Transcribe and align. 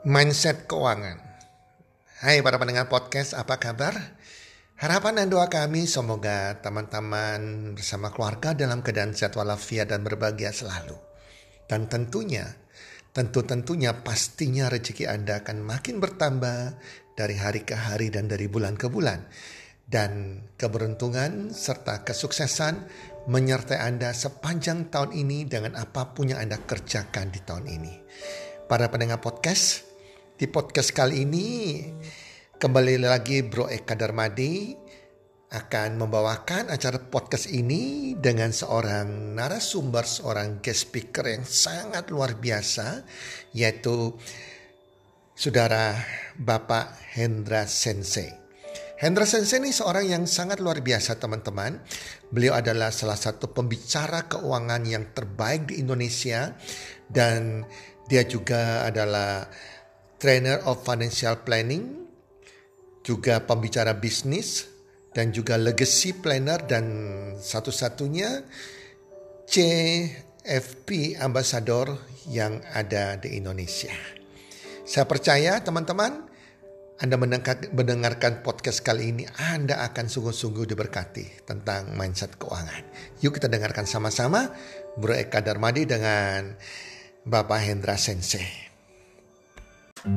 Mindset 0.00 0.64
keuangan. 0.64 1.20
Hai 2.24 2.40
para 2.40 2.56
pendengar 2.56 2.88
podcast, 2.88 3.36
apa 3.36 3.60
kabar? 3.60 4.16
Harapan 4.80 5.20
dan 5.20 5.28
doa 5.28 5.52
kami 5.52 5.84
semoga 5.84 6.56
teman-teman 6.64 7.76
bersama 7.76 8.08
keluarga 8.08 8.56
dalam 8.56 8.80
keadaan 8.80 9.12
sehat 9.12 9.36
walafiat 9.36 9.92
dan 9.92 10.00
berbahagia 10.00 10.56
selalu. 10.56 10.96
Dan 11.68 11.84
tentunya, 11.92 12.48
tentu-tentunya 13.12 14.00
pastinya 14.00 14.72
rezeki 14.72 15.04
Anda 15.04 15.44
akan 15.44 15.68
makin 15.68 16.00
bertambah 16.00 16.80
dari 17.12 17.36
hari 17.36 17.68
ke 17.68 17.76
hari 17.76 18.08
dan 18.08 18.24
dari 18.24 18.48
bulan 18.48 18.80
ke 18.80 18.88
bulan. 18.88 19.28
Dan 19.84 20.40
keberuntungan 20.56 21.52
serta 21.52 22.08
kesuksesan 22.08 22.88
menyertai 23.28 23.76
Anda 23.84 24.16
sepanjang 24.16 24.88
tahun 24.88 25.12
ini 25.12 25.44
dengan 25.44 25.76
apa 25.76 26.16
pun 26.16 26.32
yang 26.32 26.40
Anda 26.40 26.56
kerjakan 26.56 27.36
di 27.36 27.44
tahun 27.44 27.68
ini. 27.68 27.94
Para 28.64 28.86
pendengar 28.88 29.18
podcast, 29.18 29.89
di 30.40 30.48
podcast 30.48 30.96
kali 30.96 31.28
ini 31.28 31.84
kembali 32.56 32.96
lagi 32.96 33.44
Bro 33.44 33.68
Eka 33.68 33.92
Darmadi 33.92 34.72
akan 35.52 36.00
membawakan 36.00 36.72
acara 36.72 36.96
podcast 36.96 37.52
ini 37.52 38.16
dengan 38.16 38.48
seorang 38.48 39.36
narasumber, 39.36 40.08
seorang 40.08 40.64
guest 40.64 40.88
speaker 40.88 41.28
yang 41.28 41.44
sangat 41.44 42.08
luar 42.08 42.40
biasa 42.40 43.04
yaitu 43.52 44.16
Saudara 45.36 46.00
Bapak 46.40 46.96
Hendra 47.12 47.68
Sensei. 47.68 48.32
Hendra 48.96 49.28
Sensei 49.28 49.60
ini 49.60 49.76
seorang 49.76 50.08
yang 50.08 50.24
sangat 50.24 50.64
luar 50.64 50.80
biasa 50.80 51.20
teman-teman. 51.20 51.84
Beliau 52.32 52.56
adalah 52.56 52.88
salah 52.88 53.20
satu 53.20 53.52
pembicara 53.52 54.24
keuangan 54.24 54.88
yang 54.88 55.12
terbaik 55.12 55.68
di 55.68 55.84
Indonesia 55.84 56.56
dan 57.12 57.68
dia 58.08 58.24
juga 58.24 58.88
adalah 58.88 59.44
trainer 60.20 60.60
of 60.68 60.84
financial 60.84 61.40
planning, 61.42 62.04
juga 63.00 63.40
pembicara 63.42 63.96
bisnis, 63.96 64.68
dan 65.10 65.34
juga 65.34 65.58
legacy 65.58 66.14
planner 66.14 66.62
dan 66.68 66.84
satu-satunya 67.40 68.46
CFP 69.48 71.18
ambassador 71.18 71.98
yang 72.30 72.62
ada 72.70 73.18
di 73.18 73.34
Indonesia. 73.40 73.90
Saya 74.86 75.08
percaya 75.08 75.58
teman-teman 75.64 76.30
anda 77.00 77.16
mendengarkan 77.72 78.44
podcast 78.44 78.84
kali 78.84 79.08
ini, 79.08 79.24
Anda 79.40 79.80
akan 79.88 80.12
sungguh-sungguh 80.12 80.68
diberkati 80.68 81.48
tentang 81.48 81.96
mindset 81.96 82.36
keuangan. 82.36 82.84
Yuk 83.24 83.40
kita 83.40 83.48
dengarkan 83.48 83.88
sama-sama 83.88 84.52
Bro 85.00 85.16
Eka 85.16 85.40
Darmadi 85.40 85.88
dengan 85.88 86.52
Bapak 87.24 87.64
Hendra 87.64 87.96
Sensei. 87.96 88.69
Halo 90.00 90.08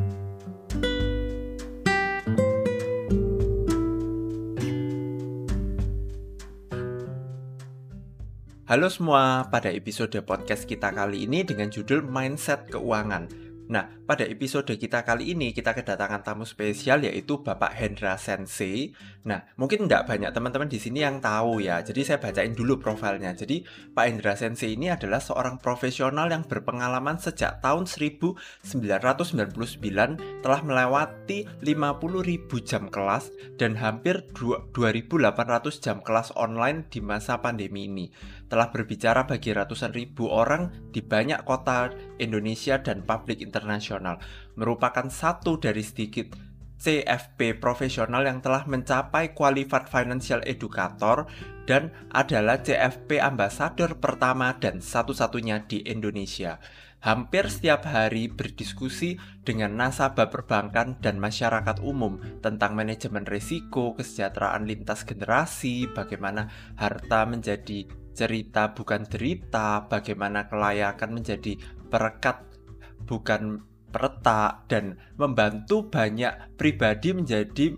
semua, 8.88 9.52
pada 9.52 9.68
episode 9.76 10.16
podcast 10.24 10.64
kita 10.72 10.96
kali 10.96 11.28
ini 11.28 11.44
dengan 11.44 11.68
judul 11.68 12.00
Mindset 12.00 12.72
Keuangan. 12.72 13.28
Nah, 13.68 13.92
pada 14.04 14.28
episode 14.28 14.68
kita 14.76 15.08
kali 15.08 15.32
ini 15.32 15.56
kita 15.56 15.72
kedatangan 15.72 16.28
tamu 16.28 16.44
spesial 16.44 17.08
yaitu 17.08 17.40
Bapak 17.40 17.72
Hendra 17.72 18.20
Sensei. 18.20 18.92
Nah, 19.24 19.48
mungkin 19.56 19.88
tidak 19.88 20.12
banyak 20.12 20.36
teman-teman 20.36 20.68
di 20.68 20.76
sini 20.76 21.08
yang 21.08 21.24
tahu 21.24 21.64
ya. 21.64 21.80
Jadi 21.80 22.04
saya 22.04 22.20
bacain 22.20 22.52
dulu 22.52 22.84
profilnya. 22.84 23.32
Jadi 23.32 23.64
Pak 23.96 24.06
Hendra 24.06 24.36
Sensei 24.36 24.76
ini 24.76 24.92
adalah 24.92 25.24
seorang 25.24 25.56
profesional 25.64 26.28
yang 26.28 26.44
berpengalaman 26.44 27.16
sejak 27.16 27.64
tahun 27.64 27.88
1999 27.88 28.76
telah 30.44 30.62
melewati 30.68 31.48
50.000 31.64 32.68
jam 32.68 32.92
kelas 32.92 33.32
dan 33.56 33.80
hampir 33.80 34.28
2.800 34.36 35.80
jam 35.80 36.04
kelas 36.04 36.36
online 36.36 36.92
di 36.92 37.00
masa 37.00 37.40
pandemi 37.40 37.88
ini 37.88 38.12
telah 38.54 38.70
berbicara 38.70 39.26
bagi 39.26 39.50
ratusan 39.50 39.98
ribu 39.98 40.30
orang 40.30 40.70
di 40.94 41.02
banyak 41.02 41.42
kota 41.42 41.90
Indonesia 42.22 42.78
dan 42.78 43.02
publik 43.02 43.42
internasional, 43.42 43.93
merupakan 44.56 45.10
satu 45.12 45.62
dari 45.62 45.84
sedikit 45.84 46.34
CFP 46.84 47.64
profesional 47.64 48.28
yang 48.28 48.44
telah 48.44 48.68
mencapai 48.68 49.32
Qualified 49.32 49.88
Financial 49.88 50.44
Educator 50.44 51.32
dan 51.64 51.96
adalah 52.12 52.60
CFP 52.60 53.24
Ambassador 53.24 53.96
pertama 54.04 54.52
dan 54.60 54.84
satu-satunya 54.84 55.64
di 55.64 55.80
Indonesia. 55.88 56.60
Hampir 57.04 57.52
setiap 57.52 57.84
hari 57.88 58.32
berdiskusi 58.32 59.20
dengan 59.44 59.76
nasabah 59.76 60.32
perbankan 60.32 61.00
dan 61.04 61.20
masyarakat 61.20 61.84
umum 61.84 62.20
tentang 62.40 62.80
manajemen 62.80 63.28
risiko, 63.28 63.92
kesejahteraan 63.96 64.64
lintas 64.64 65.04
generasi, 65.04 65.92
bagaimana 65.92 66.48
harta 66.80 67.28
menjadi 67.28 67.88
cerita 68.16 68.72
bukan 68.72 69.04
derita, 69.04 69.84
bagaimana 69.92 70.48
kelayakan 70.48 71.12
menjadi 71.12 71.60
perekat 71.92 72.40
bukan 73.04 73.68
peretak 73.94 74.66
dan 74.66 74.98
membantu 75.16 75.88
banyak 75.88 76.58
pribadi 76.58 77.14
menjadi 77.14 77.78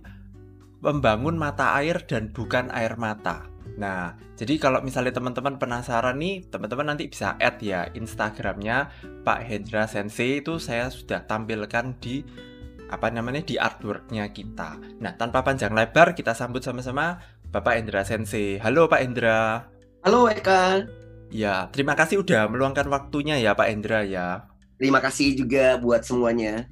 membangun 0.79 1.35
mata 1.35 1.75
air 1.75 1.99
dan 2.07 2.31
bukan 2.31 2.71
air 2.71 2.95
mata. 2.95 3.51
Nah, 3.75 4.15
jadi 4.39 4.55
kalau 4.55 4.79
misalnya 4.79 5.11
teman-teman 5.11 5.59
penasaran 5.59 6.15
nih, 6.15 6.47
teman-teman 6.47 6.95
nanti 6.95 7.11
bisa 7.11 7.35
add 7.35 7.59
ya 7.59 7.91
Instagramnya 7.91 8.87
Pak 9.27 9.39
Hendra 9.43 9.83
Sensei 9.91 10.39
itu 10.39 10.55
saya 10.63 10.87
sudah 10.87 11.27
tampilkan 11.27 11.99
di 11.99 12.23
apa 12.87 13.11
namanya 13.11 13.43
di 13.43 13.59
artworknya 13.59 14.31
kita. 14.31 14.79
Nah, 15.01 15.11
tanpa 15.19 15.43
panjang 15.43 15.75
lebar 15.75 16.15
kita 16.15 16.31
sambut 16.31 16.63
sama-sama 16.63 17.19
Bapak 17.51 17.75
Hendra 17.81 18.07
Sensei. 18.07 18.61
Halo 18.61 18.87
Pak 18.87 19.01
Hendra. 19.03 19.67
Halo 20.05 20.29
Eka. 20.29 20.85
Ya, 21.33 21.67
terima 21.73 21.97
kasih 21.97 22.21
udah 22.21 22.47
meluangkan 22.47 22.85
waktunya 22.87 23.41
ya 23.41 23.57
Pak 23.57 23.67
Endra 23.67 24.05
ya. 24.05 24.54
Terima 24.75 24.99
kasih 24.99 25.39
juga 25.39 25.79
buat 25.79 26.03
semuanya. 26.03 26.67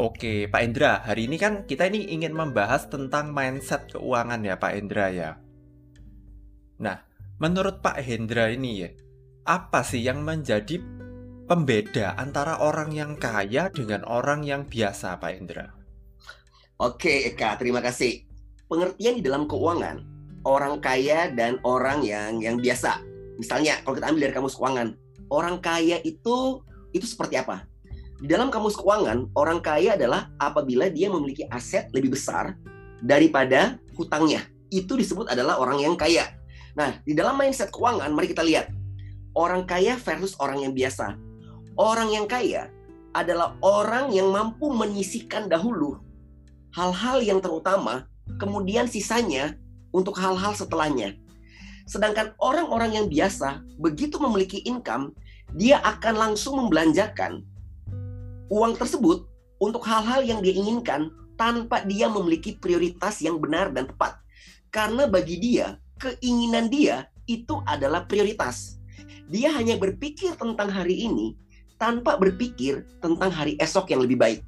Oke, 0.00 0.48
Pak 0.48 0.60
Endra, 0.64 1.04
hari 1.04 1.28
ini 1.28 1.36
kan 1.36 1.68
kita 1.68 1.88
ini 1.88 2.08
ingin 2.08 2.32
membahas 2.32 2.88
tentang 2.88 3.32
mindset 3.36 3.90
keuangan 3.92 4.40
ya 4.40 4.56
Pak 4.56 4.72
Endra 4.76 5.12
ya. 5.12 5.36
Nah, 6.80 7.04
menurut 7.36 7.84
Pak 7.84 8.00
Hendra 8.00 8.48
ini 8.48 8.86
ya, 8.86 8.90
apa 9.44 9.84
sih 9.84 10.00
yang 10.00 10.24
menjadi 10.24 10.80
pembeda 11.44 12.16
antara 12.16 12.64
orang 12.64 12.96
yang 12.96 13.12
kaya 13.20 13.68
dengan 13.68 14.06
orang 14.08 14.40
yang 14.46 14.64
biasa 14.64 15.20
Pak 15.20 15.32
Hendra? 15.36 15.68
Oke 16.80 17.28
Eka, 17.28 17.60
terima 17.60 17.84
kasih. 17.84 18.24
Pengertian 18.64 19.20
di 19.20 19.22
dalam 19.26 19.44
keuangan 19.44 20.00
orang 20.48 20.80
kaya 20.80 21.28
dan 21.32 21.60
orang 21.66 22.00
yang 22.00 22.40
yang 22.40 22.56
biasa. 22.56 23.04
Misalnya 23.36 23.80
kalau 23.84 24.00
kita 24.00 24.08
ambil 24.08 24.22
dari 24.28 24.34
kamus 24.36 24.56
keuangan, 24.56 24.88
orang 25.28 25.60
kaya 25.60 26.00
itu 26.04 26.64
itu 26.90 27.06
seperti 27.06 27.38
apa? 27.38 27.66
Di 28.20 28.28
dalam 28.28 28.52
kamus 28.52 28.76
keuangan, 28.76 29.32
orang 29.32 29.64
kaya 29.64 29.96
adalah 29.96 30.28
apabila 30.36 30.92
dia 30.92 31.08
memiliki 31.08 31.48
aset 31.48 31.88
lebih 31.96 32.12
besar 32.12 32.52
daripada 33.00 33.80
hutangnya. 33.96 34.44
Itu 34.68 34.94
disebut 34.94 35.32
adalah 35.32 35.56
orang 35.56 35.80
yang 35.80 35.96
kaya. 35.96 36.28
Nah, 36.76 37.00
di 37.02 37.16
dalam 37.16 37.40
mindset 37.40 37.72
keuangan, 37.72 38.12
mari 38.12 38.28
kita 38.28 38.44
lihat 38.44 38.68
orang 39.32 39.64
kaya 39.64 39.96
versus 39.96 40.36
orang 40.36 40.62
yang 40.62 40.76
biasa. 40.76 41.16
Orang 41.80 42.12
yang 42.12 42.28
kaya 42.28 42.68
adalah 43.16 43.56
orang 43.64 44.12
yang 44.12 44.28
mampu 44.30 44.68
menyisihkan 44.68 45.48
dahulu 45.48 45.98
hal-hal 46.74 47.18
yang 47.22 47.42
terutama, 47.42 48.06
kemudian 48.38 48.86
sisanya 48.86 49.58
untuk 49.90 50.18
hal-hal 50.18 50.54
setelahnya. 50.54 51.18
Sedangkan 51.90 52.38
orang-orang 52.38 52.94
yang 53.02 53.06
biasa, 53.10 53.66
begitu 53.82 54.22
memiliki 54.22 54.62
income, 54.62 55.10
dia 55.54 55.82
akan 55.82 56.14
langsung 56.14 56.58
membelanjakan 56.58 57.42
uang 58.50 58.74
tersebut 58.78 59.26
untuk 59.62 59.82
hal-hal 59.86 60.22
yang 60.26 60.40
dia 60.42 60.54
inginkan 60.54 61.10
tanpa 61.38 61.82
dia 61.86 62.10
memiliki 62.10 62.58
prioritas 62.58 63.22
yang 63.24 63.40
benar 63.40 63.72
dan 63.72 63.88
tepat. 63.88 64.18
Karena 64.70 65.08
bagi 65.08 65.40
dia, 65.40 65.78
keinginan 65.98 66.68
dia 66.68 67.08
itu 67.26 67.62
adalah 67.64 68.04
prioritas. 68.04 68.78
Dia 69.30 69.54
hanya 69.54 69.78
berpikir 69.78 70.34
tentang 70.34 70.68
hari 70.68 71.06
ini 71.06 71.38
tanpa 71.80 72.18
berpikir 72.20 72.84
tentang 73.00 73.30
hari 73.32 73.56
esok 73.56 73.88
yang 73.94 74.02
lebih 74.04 74.18
baik. 74.20 74.40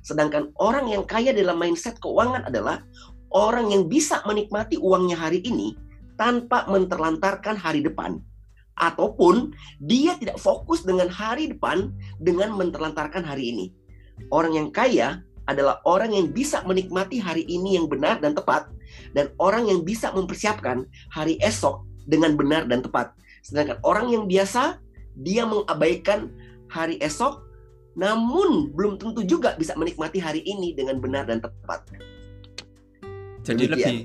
Sedangkan 0.00 0.50
orang 0.56 0.88
yang 0.88 1.04
kaya 1.04 1.30
dalam 1.30 1.60
mindset 1.60 2.00
keuangan 2.00 2.48
adalah 2.48 2.82
orang 3.30 3.70
yang 3.70 3.86
bisa 3.86 4.24
menikmati 4.24 4.80
uangnya 4.80 5.14
hari 5.14 5.44
ini 5.44 5.76
tanpa 6.16 6.66
menterlantarkan 6.66 7.56
hari 7.56 7.84
depan. 7.84 8.18
Ataupun 8.80 9.52
dia 9.84 10.16
tidak 10.16 10.40
fokus 10.40 10.82
dengan 10.82 11.12
hari 11.12 11.52
depan 11.52 11.92
dengan 12.16 12.56
menterlantarkan 12.56 13.20
hari 13.20 13.52
ini. 13.52 13.66
Orang 14.32 14.56
yang 14.56 14.72
kaya 14.72 15.20
adalah 15.44 15.84
orang 15.84 16.16
yang 16.16 16.32
bisa 16.32 16.64
menikmati 16.64 17.20
hari 17.20 17.44
ini 17.44 17.76
yang 17.76 17.86
benar 17.86 18.18
dan 18.24 18.32
tepat. 18.32 18.72
Dan 19.12 19.30
orang 19.36 19.68
yang 19.68 19.84
bisa 19.84 20.10
mempersiapkan 20.16 20.88
hari 21.12 21.36
esok 21.44 21.84
dengan 22.08 22.34
benar 22.34 22.66
dan 22.66 22.80
tepat. 22.80 23.12
Sedangkan 23.44 23.78
orang 23.84 24.10
yang 24.10 24.24
biasa, 24.26 24.80
dia 25.20 25.44
mengabaikan 25.44 26.32
hari 26.70 26.96
esok, 27.02 27.42
namun 27.98 28.72
belum 28.72 28.96
tentu 28.96 29.26
juga 29.26 29.58
bisa 29.58 29.74
menikmati 29.76 30.22
hari 30.22 30.40
ini 30.46 30.72
dengan 30.72 31.02
benar 31.02 31.26
dan 31.26 31.42
tepat. 31.42 31.84
Jadi 33.44 33.64
Demikian. 33.66 33.72
lebih 33.72 34.00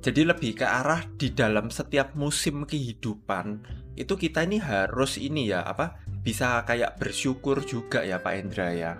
jadi 0.00 0.32
lebih 0.32 0.56
ke 0.56 0.64
arah 0.64 1.04
di 1.20 1.28
dalam 1.28 1.68
setiap 1.68 2.16
musim 2.16 2.64
kehidupan 2.64 3.60
itu 4.00 4.16
kita 4.16 4.48
ini 4.48 4.56
harus 4.56 5.20
ini 5.20 5.52
ya 5.52 5.60
apa 5.60 6.00
bisa 6.24 6.64
kayak 6.64 6.96
bersyukur 6.96 7.60
juga 7.68 8.00
ya 8.00 8.16
Pak 8.16 8.32
Endra 8.32 8.72
ya. 8.72 8.92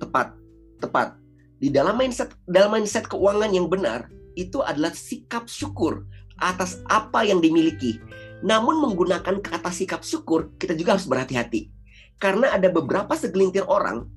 Tepat, 0.00 0.32
tepat. 0.80 1.20
Di 1.60 1.68
dalam 1.68 2.00
mindset 2.00 2.32
dalam 2.48 2.72
mindset 2.72 3.04
keuangan 3.04 3.52
yang 3.52 3.68
benar 3.68 4.08
itu 4.32 4.64
adalah 4.64 4.96
sikap 4.96 5.44
syukur 5.44 6.08
atas 6.40 6.80
apa 6.88 7.22
yang 7.28 7.44
dimiliki. 7.44 8.00
Namun 8.40 8.80
menggunakan 8.80 9.44
kata 9.44 9.68
sikap 9.68 10.00
syukur 10.00 10.48
kita 10.56 10.72
juga 10.72 10.96
harus 10.96 11.04
berhati-hati. 11.04 11.68
Karena 12.16 12.48
ada 12.56 12.72
beberapa 12.72 13.12
segelintir 13.12 13.68
orang 13.68 14.08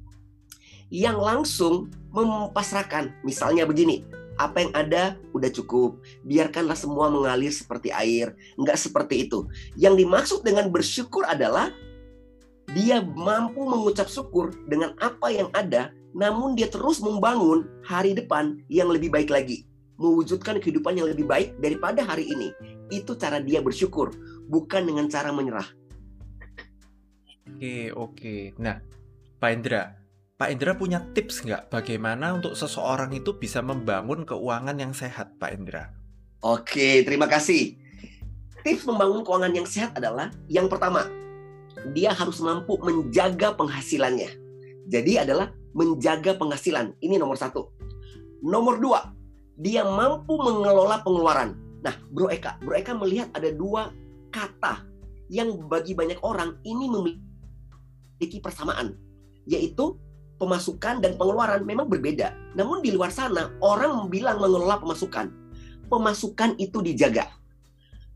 yang 0.88 1.19
langsung 1.19 1.92
mempasrahkan. 2.16 3.12
Misalnya 3.27 3.68
begini, 3.68 4.06
apa 4.36 4.68
yang 4.68 4.72
ada 4.76 5.16
udah 5.32 5.50
cukup. 5.52 6.00
Biarkanlah 6.28 6.76
semua 6.76 7.08
mengalir 7.08 7.52
seperti 7.52 7.92
air. 7.92 8.36
Enggak 8.60 8.80
seperti 8.80 9.28
itu. 9.28 9.48
Yang 9.80 10.06
dimaksud 10.06 10.40
dengan 10.44 10.72
bersyukur 10.72 11.24
adalah 11.28 11.72
dia 12.74 13.00
mampu 13.00 13.64
mengucap 13.64 14.10
syukur 14.10 14.52
dengan 14.68 14.98
apa 15.00 15.32
yang 15.32 15.48
ada, 15.56 15.94
namun 16.12 16.58
dia 16.58 16.68
terus 16.68 17.00
membangun 17.00 17.68
hari 17.86 18.12
depan 18.18 18.60
yang 18.68 18.92
lebih 18.92 19.14
baik 19.14 19.32
lagi. 19.32 19.64
Mewujudkan 19.96 20.60
kehidupan 20.60 21.00
yang 21.00 21.08
lebih 21.08 21.24
baik 21.24 21.56
daripada 21.64 22.04
hari 22.04 22.28
ini. 22.28 22.52
Itu 22.92 23.16
cara 23.16 23.40
dia 23.40 23.64
bersyukur, 23.64 24.12
bukan 24.52 24.84
dengan 24.84 25.08
cara 25.08 25.32
menyerah. 25.32 25.68
Oke, 27.56 27.94
oke. 27.96 28.36
Nah, 28.60 28.84
Pak 29.40 29.50
Indra, 29.56 29.96
Pak 30.36 30.52
Indra 30.52 30.76
punya 30.76 31.00
tips 31.16 31.48
nggak 31.48 31.72
bagaimana 31.72 32.36
untuk 32.36 32.60
seseorang 32.60 33.08
itu 33.16 33.40
bisa 33.40 33.64
membangun 33.64 34.28
keuangan 34.28 34.76
yang 34.76 34.92
sehat, 34.92 35.40
Pak 35.40 35.56
Indra? 35.56 35.96
Oke, 36.44 37.08
terima 37.08 37.24
kasih. 37.24 37.80
Tips 38.60 38.84
membangun 38.84 39.24
keuangan 39.24 39.56
yang 39.56 39.64
sehat 39.64 39.96
adalah 39.96 40.36
yang 40.52 40.68
pertama, 40.68 41.08
dia 41.96 42.12
harus 42.12 42.44
mampu 42.44 42.76
menjaga 42.84 43.56
penghasilannya. 43.56 44.28
Jadi 44.92 45.24
adalah 45.24 45.56
menjaga 45.72 46.36
penghasilan. 46.36 47.00
Ini 47.00 47.16
nomor 47.16 47.40
satu. 47.40 47.72
Nomor 48.44 48.84
dua, 48.84 49.16
dia 49.56 49.88
mampu 49.88 50.36
mengelola 50.36 51.00
pengeluaran. 51.00 51.56
Nah, 51.80 51.96
Bro 52.12 52.28
Eka, 52.28 52.60
Bro 52.60 52.76
Eka 52.76 52.92
melihat 52.92 53.32
ada 53.32 53.56
dua 53.56 53.88
kata 54.36 54.84
yang 55.32 55.56
bagi 55.72 55.96
banyak 55.96 56.20
orang 56.28 56.60
ini 56.68 56.92
memiliki 56.92 58.44
persamaan, 58.44 59.00
yaitu 59.48 59.96
pemasukan 60.38 61.00
dan 61.00 61.16
pengeluaran 61.16 61.64
memang 61.64 61.88
berbeda. 61.88 62.36
Namun 62.56 62.84
di 62.84 62.92
luar 62.92 63.12
sana 63.12 63.52
orang 63.64 64.12
bilang 64.12 64.40
mengelola 64.40 64.80
pemasukan. 64.80 65.32
Pemasukan 65.88 66.58
itu 66.60 66.82
dijaga. 66.82 67.30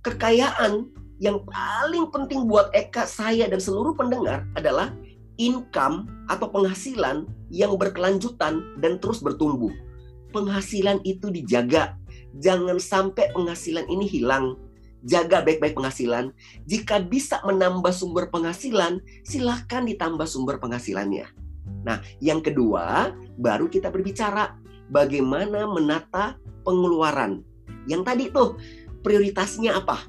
Kekayaan 0.03 0.89
yang 1.19 1.43
paling 1.43 2.07
penting 2.11 2.47
buat 2.47 2.71
Eka, 2.71 3.03
saya 3.03 3.47
dan 3.51 3.59
seluruh 3.59 3.93
pendengar 3.95 4.47
adalah 4.55 4.95
income 5.35 6.07
atau 6.31 6.47
penghasilan 6.51 7.27
yang 7.51 7.75
berkelanjutan 7.75 8.79
dan 8.79 8.99
terus 8.99 9.19
bertumbuh. 9.19 9.71
Penghasilan 10.31 11.03
itu 11.03 11.31
dijaga. 11.31 11.95
Jangan 12.39 12.77
sampai 12.77 13.31
penghasilan 13.35 13.87
ini 13.89 14.05
hilang. 14.07 14.55
Jaga 15.03 15.39
baik-baik 15.43 15.79
penghasilan. 15.79 16.35
Jika 16.67 16.99
bisa 17.03 17.39
menambah 17.47 17.91
sumber 17.95 18.27
penghasilan, 18.27 18.99
silahkan 19.23 19.87
ditambah 19.87 20.27
sumber 20.27 20.59
penghasilannya 20.59 21.38
Nah, 21.83 22.03
yang 22.19 22.43
kedua, 22.43 23.15
baru 23.39 23.71
kita 23.71 23.89
berbicara 23.89 24.57
bagaimana 24.91 25.65
menata 25.69 26.35
pengeluaran. 26.67 27.41
Yang 27.87 28.01
tadi 28.05 28.23
tuh 28.29 28.49
prioritasnya 29.01 29.79
apa? 29.79 30.03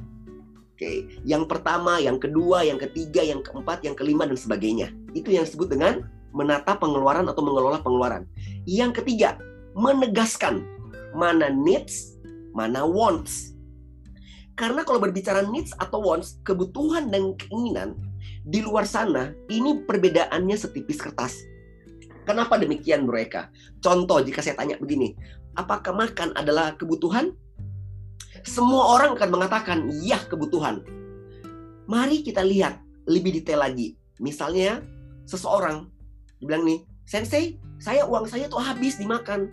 Oke, 0.75 1.21
yang 1.29 1.45
pertama, 1.45 2.01
yang 2.01 2.17
kedua, 2.17 2.65
yang 2.65 2.81
ketiga, 2.81 3.21
yang 3.21 3.45
keempat, 3.45 3.85
yang 3.85 3.93
kelima 3.93 4.25
dan 4.25 4.37
sebagainya. 4.41 4.89
Itu 5.13 5.29
yang 5.29 5.45
disebut 5.45 5.69
dengan 5.69 6.09
menata 6.33 6.79
pengeluaran 6.79 7.29
atau 7.29 7.45
mengelola 7.45 7.85
pengeluaran. 7.85 8.25
Yang 8.65 9.05
ketiga, 9.05 9.37
menegaskan 9.77 10.65
mana 11.13 11.53
needs, 11.53 12.17
mana 12.57 12.87
wants. 12.87 13.53
Karena 14.57 14.85
kalau 14.85 15.01
berbicara 15.01 15.45
needs 15.49 15.73
atau 15.77 16.01
wants, 16.01 16.41
kebutuhan 16.45 17.13
dan 17.13 17.37
keinginan 17.37 17.97
di 18.45 18.65
luar 18.65 18.89
sana 18.89 19.37
ini 19.53 19.85
perbedaannya 19.85 20.57
setipis 20.57 21.01
kertas. 21.01 21.37
Kenapa 22.31 22.63
demikian 22.63 23.11
mereka? 23.11 23.51
Contoh 23.83 24.23
jika 24.23 24.39
saya 24.39 24.55
tanya 24.55 24.79
begini, 24.79 25.19
apakah 25.59 25.91
makan 25.91 26.31
adalah 26.39 26.79
kebutuhan? 26.79 27.35
Semua 28.47 28.95
orang 28.95 29.19
akan 29.19 29.31
mengatakan, 29.35 29.91
iya 29.91 30.23
kebutuhan. 30.31 30.79
Mari 31.91 32.23
kita 32.23 32.47
lihat 32.47 32.79
lebih 33.11 33.35
detail 33.35 33.67
lagi. 33.67 33.99
Misalnya, 34.23 34.79
seseorang 35.27 35.91
bilang 36.39 36.63
nih, 36.63 36.87
Sensei, 37.03 37.59
saya 37.83 38.07
uang 38.07 38.31
saya 38.31 38.47
tuh 38.47 38.63
habis 38.63 38.95
dimakan. 38.95 39.51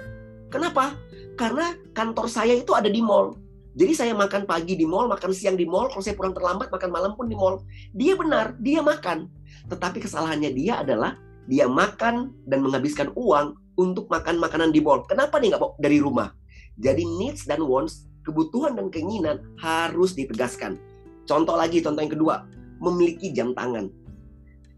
Kenapa? 0.54 0.94
Karena 1.34 1.74
kantor 1.98 2.30
saya 2.30 2.62
itu 2.62 2.78
ada 2.78 2.94
di 2.94 3.02
mall. 3.02 3.42
Jadi 3.74 3.98
saya 3.98 4.14
makan 4.14 4.46
pagi 4.46 4.78
di 4.78 4.86
mall, 4.86 5.10
makan 5.10 5.34
siang 5.34 5.58
di 5.58 5.66
mall, 5.66 5.90
kalau 5.90 6.06
saya 6.06 6.14
pulang 6.14 6.38
terlambat 6.38 6.70
makan 6.70 6.94
malam 6.94 7.18
pun 7.18 7.26
di 7.26 7.34
mall. 7.34 7.66
Dia 7.98 8.14
benar, 8.14 8.54
dia 8.62 8.86
makan. 8.86 9.26
Tetapi 9.66 9.98
kesalahannya 9.98 10.54
dia 10.54 10.86
adalah 10.86 11.18
dia 11.48 11.66
makan 11.66 12.36
dan 12.46 12.60
menghabiskan 12.62 13.12
uang 13.16 13.56
untuk 13.80 14.12
makan 14.12 14.38
makanan 14.38 14.76
di 14.76 14.84
mall. 14.84 15.08
Kenapa 15.08 15.40
dia 15.40 15.56
nggak 15.56 15.64
bawa 15.64 15.74
dari 15.80 15.98
rumah? 16.04 16.30
Jadi 16.78 17.08
needs 17.08 17.48
dan 17.48 17.64
wants, 17.64 18.06
kebutuhan 18.28 18.76
dan 18.76 18.92
keinginan 18.92 19.42
harus 19.58 20.14
ditegaskan. 20.14 20.78
Contoh 21.24 21.56
lagi, 21.56 21.80
contoh 21.80 22.04
yang 22.04 22.14
kedua, 22.14 22.36
memiliki 22.84 23.32
jam 23.32 23.56
tangan. 23.56 23.90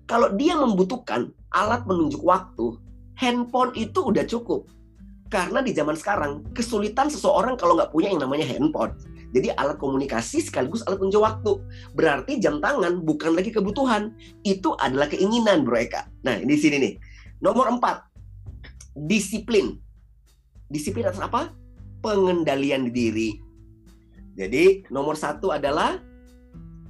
Kalau 0.05 0.33
dia 0.33 0.57
membutuhkan 0.57 1.29
alat 1.53 1.85
menunjuk 1.85 2.21
waktu, 2.21 2.77
handphone 3.17 3.73
itu 3.75 3.99
udah 4.09 4.25
cukup. 4.25 4.65
Karena 5.29 5.61
di 5.61 5.73
zaman 5.73 5.93
sekarang, 5.93 6.41
kesulitan 6.57 7.09
seseorang 7.09 7.53
kalau 7.53 7.77
nggak 7.77 7.93
punya 7.93 8.09
yang 8.09 8.21
namanya 8.25 8.49
handphone. 8.49 8.97
Jadi 9.29 9.53
alat 9.53 9.77
komunikasi 9.77 10.41
sekaligus 10.41 10.81
alat 10.85 10.97
penunjuk 10.97 11.21
waktu. 11.21 11.51
Berarti 11.93 12.41
jam 12.41 12.57
tangan 12.57 13.05
bukan 13.05 13.37
lagi 13.37 13.53
kebutuhan, 13.53 14.17
itu 14.41 14.73
adalah 14.81 15.05
keinginan 15.05 15.65
mereka. 15.65 16.09
Nah, 16.25 16.41
di 16.41 16.55
sini 16.57 16.77
nih. 16.81 16.93
Nomor 17.39 17.71
empat, 17.71 18.03
disiplin. 18.97 19.77
Disiplin 20.67 21.07
atas 21.07 21.21
apa? 21.21 21.53
Pengendalian 22.01 22.89
diri. 22.89 23.39
Jadi 24.39 24.87
nomor 24.89 25.19
satu 25.19 25.51
adalah 25.51 25.99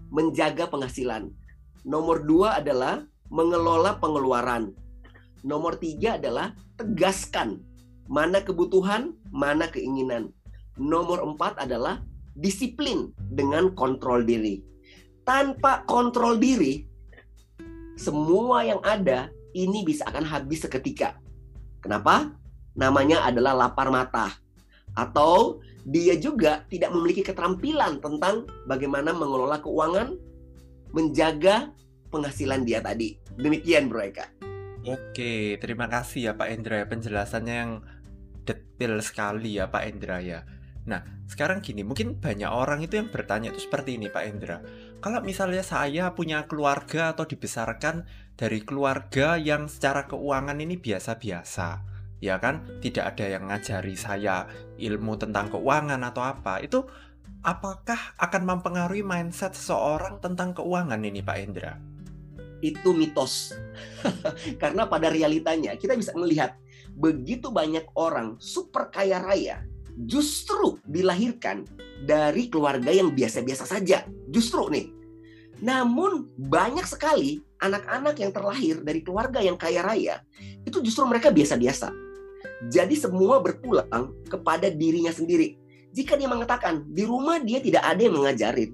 menjaga 0.10 0.70
penghasilan. 0.70 1.30
Nomor 1.86 2.26
dua 2.26 2.62
adalah 2.62 3.04
mengelola 3.30 3.98
pengeluaran. 3.98 4.74
Nomor 5.46 5.80
tiga 5.80 6.20
adalah 6.20 6.54
tegaskan 6.76 7.64
mana 8.10 8.42
kebutuhan, 8.42 9.14
mana 9.30 9.70
keinginan. 9.70 10.34
Nomor 10.76 11.22
empat 11.22 11.62
adalah 11.62 12.02
disiplin 12.40 13.12
dengan 13.20 13.76
kontrol 13.76 14.24
diri. 14.24 14.64
Tanpa 15.28 15.86
kontrol 15.86 16.40
diri, 16.40 16.88
semua 18.00 18.64
yang 18.66 18.80
ada 18.82 19.30
ini 19.54 19.84
bisa 19.84 20.08
akan 20.08 20.26
habis 20.26 20.64
seketika. 20.64 21.20
Kenapa? 21.84 22.34
Namanya 22.80 23.28
adalah 23.28 23.54
lapar 23.54 23.92
mata. 23.92 24.32
Atau 24.96 25.62
dia 25.86 26.16
juga 26.18 26.66
tidak 26.72 26.96
memiliki 26.96 27.22
keterampilan 27.22 28.00
tentang 28.02 28.48
bagaimana 28.66 29.14
mengelola 29.14 29.62
keuangan, 29.62 30.16
menjaga 30.96 31.70
penghasilan 32.10 32.66
dia 32.66 32.82
tadi. 32.82 33.20
Demikian 33.38 33.92
Bro 33.92 34.02
Eka. 34.10 34.26
Oke, 34.88 35.60
terima 35.60 35.92
kasih 35.92 36.32
ya 36.32 36.34
Pak 36.34 36.50
Endra 36.50 36.88
penjelasannya 36.88 37.56
yang 37.56 37.72
detail 38.48 39.04
sekali 39.04 39.60
ya 39.60 39.70
Pak 39.70 39.84
Endra 39.86 40.24
ya. 40.24 40.42
Nah, 40.88 41.04
sekarang 41.28 41.60
gini, 41.60 41.84
mungkin 41.84 42.18
banyak 42.18 42.48
orang 42.48 42.82
itu 42.82 42.98
yang 42.98 43.12
bertanya 43.12 43.52
itu 43.52 43.68
seperti 43.68 44.00
ini 44.00 44.08
Pak 44.08 44.24
Endra. 44.24 44.58
Kalau 45.04 45.20
misalnya 45.22 45.64
saya 45.64 46.12
punya 46.16 46.48
keluarga 46.48 47.12
atau 47.14 47.28
dibesarkan 47.28 48.08
dari 48.40 48.64
keluarga 48.64 49.36
yang 49.36 49.68
secara 49.68 50.08
keuangan 50.08 50.58
ini 50.58 50.80
biasa-biasa, 50.80 51.68
ya 52.24 52.40
kan? 52.40 52.80
Tidak 52.80 53.04
ada 53.04 53.26
yang 53.28 53.52
ngajari 53.52 53.96
saya 54.00 54.48
ilmu 54.80 55.20
tentang 55.20 55.52
keuangan 55.52 56.00
atau 56.02 56.24
apa. 56.24 56.64
Itu 56.64 56.88
apakah 57.46 58.16
akan 58.18 58.44
mempengaruhi 58.48 59.04
mindset 59.04 59.54
seseorang 59.54 60.24
tentang 60.24 60.56
keuangan 60.56 61.00
ini 61.04 61.22
Pak 61.22 61.38
Endra? 61.38 61.74
Itu 62.60 62.92
mitos. 62.92 63.56
Karena 64.62 64.90
pada 64.90 65.08
realitanya 65.14 65.78
kita 65.78 65.96
bisa 65.96 66.12
melihat 66.18 66.60
begitu 66.98 67.54
banyak 67.54 67.86
orang 67.96 68.36
super 68.42 68.92
kaya 68.92 69.22
raya 69.22 69.69
justru 70.08 70.80
dilahirkan 70.88 71.68
dari 72.08 72.48
keluarga 72.48 72.94
yang 72.94 73.12
biasa-biasa 73.12 73.68
saja. 73.68 74.08
Justru 74.32 74.72
nih. 74.72 74.88
Namun 75.60 76.32
banyak 76.40 76.88
sekali 76.88 77.44
anak-anak 77.60 78.16
yang 78.24 78.32
terlahir 78.32 78.80
dari 78.80 79.04
keluarga 79.04 79.44
yang 79.44 79.60
kaya 79.60 79.84
raya 79.84 80.24
itu 80.64 80.80
justru 80.80 81.04
mereka 81.04 81.36
biasa-biasa. 81.36 81.92
Jadi 82.72 82.96
semua 82.96 83.44
berpulang 83.44 84.16
kepada 84.28 84.72
dirinya 84.72 85.12
sendiri. 85.12 85.60
Jika 85.92 86.16
dia 86.16 86.32
mengatakan 86.32 86.88
di 86.88 87.04
rumah 87.04 87.42
dia 87.44 87.60
tidak 87.60 87.84
ada 87.84 88.00
yang 88.00 88.16
mengajarin, 88.16 88.72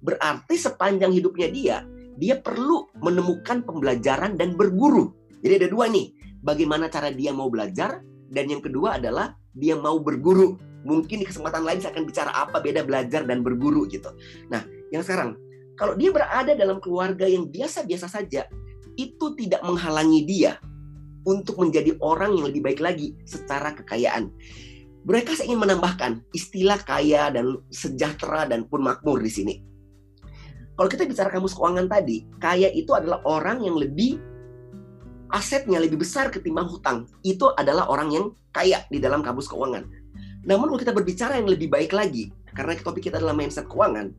berarti 0.00 0.56
sepanjang 0.56 1.12
hidupnya 1.12 1.48
dia, 1.52 1.76
dia 2.16 2.40
perlu 2.40 2.88
menemukan 3.00 3.64
pembelajaran 3.64 4.40
dan 4.40 4.56
berguru. 4.56 5.12
Jadi 5.44 5.64
ada 5.64 5.68
dua 5.68 5.90
nih, 5.90 6.16
bagaimana 6.40 6.88
cara 6.88 7.12
dia 7.12 7.34
mau 7.34 7.52
belajar, 7.52 8.00
dan 8.30 8.50
yang 8.50 8.62
kedua 8.62 8.98
adalah 8.98 9.34
dia 9.56 9.74
mau 9.78 9.98
berguru. 10.00 10.58
Mungkin 10.86 11.22
di 11.22 11.26
kesempatan 11.26 11.66
lain 11.66 11.82
saya 11.82 11.96
akan 11.96 12.04
bicara 12.06 12.30
apa 12.30 12.62
beda 12.62 12.86
belajar 12.86 13.26
dan 13.26 13.42
berguru 13.42 13.90
gitu. 13.90 14.14
Nah, 14.52 14.62
yang 14.94 15.02
sekarang, 15.02 15.34
kalau 15.74 15.98
dia 15.98 16.14
berada 16.14 16.54
dalam 16.54 16.78
keluarga 16.78 17.26
yang 17.26 17.50
biasa-biasa 17.50 18.06
saja, 18.06 18.46
itu 18.94 19.26
tidak 19.36 19.60
menghalangi 19.66 20.24
dia 20.24 20.56
untuk 21.26 21.58
menjadi 21.58 21.98
orang 22.00 22.38
yang 22.38 22.46
lebih 22.48 22.62
baik 22.62 22.80
lagi 22.80 23.18
secara 23.26 23.74
kekayaan. 23.74 24.30
Mereka 25.06 25.38
ingin 25.42 25.62
menambahkan 25.62 26.22
istilah 26.34 26.78
kaya 26.82 27.30
dan 27.30 27.58
sejahtera 27.70 28.46
dan 28.46 28.66
pun 28.66 28.82
makmur 28.82 29.22
di 29.22 29.30
sini. 29.30 29.54
Kalau 30.76 30.88
kita 30.90 31.06
bicara 31.06 31.30
kamus 31.30 31.54
keuangan 31.54 31.86
tadi, 31.88 32.26
kaya 32.42 32.68
itu 32.74 32.90
adalah 32.92 33.22
orang 33.24 33.62
yang 33.62 33.78
lebih 33.78 34.18
asetnya 35.36 35.76
lebih 35.76 36.00
besar 36.00 36.32
ketimbang 36.32 36.64
hutang. 36.72 37.04
Itu 37.20 37.52
adalah 37.52 37.92
orang 37.92 38.08
yang 38.08 38.26
kaya 38.56 38.88
di 38.88 38.96
dalam 38.96 39.20
kamus 39.20 39.52
keuangan. 39.52 39.84
Namun 40.48 40.72
kalau 40.72 40.80
kita 40.80 40.96
berbicara 40.96 41.36
yang 41.36 41.52
lebih 41.52 41.68
baik 41.68 41.92
lagi, 41.92 42.32
karena 42.56 42.72
topik 42.80 43.12
kita 43.12 43.20
adalah 43.20 43.36
mindset 43.36 43.68
keuangan, 43.68 44.16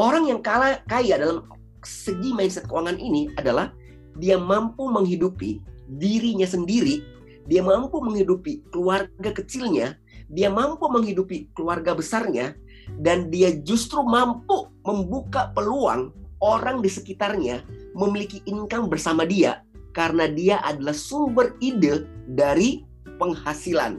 orang 0.00 0.24
yang 0.32 0.40
kaya, 0.40 0.80
kaya 0.88 1.20
dalam 1.20 1.44
segi 1.84 2.32
mindset 2.32 2.64
keuangan 2.64 2.96
ini 2.96 3.28
adalah 3.36 3.68
dia 4.16 4.40
mampu 4.40 4.88
menghidupi 4.88 5.60
dirinya 6.00 6.48
sendiri, 6.48 7.04
dia 7.44 7.60
mampu 7.60 8.00
menghidupi 8.00 8.64
keluarga 8.72 9.30
kecilnya, 9.36 10.00
dia 10.32 10.48
mampu 10.48 10.88
menghidupi 10.88 11.52
keluarga 11.52 11.92
besarnya, 11.92 12.56
dan 12.96 13.28
dia 13.28 13.52
justru 13.60 14.00
mampu 14.00 14.72
membuka 14.88 15.52
peluang 15.52 16.16
orang 16.40 16.80
di 16.80 16.88
sekitarnya 16.88 17.66
memiliki 17.92 18.40
income 18.46 18.86
bersama 18.86 19.26
dia 19.26 19.60
karena 19.92 20.28
dia 20.28 20.60
adalah 20.64 20.94
sumber 20.94 21.56
ide 21.58 22.04
dari 22.28 22.84
penghasilan. 23.18 23.98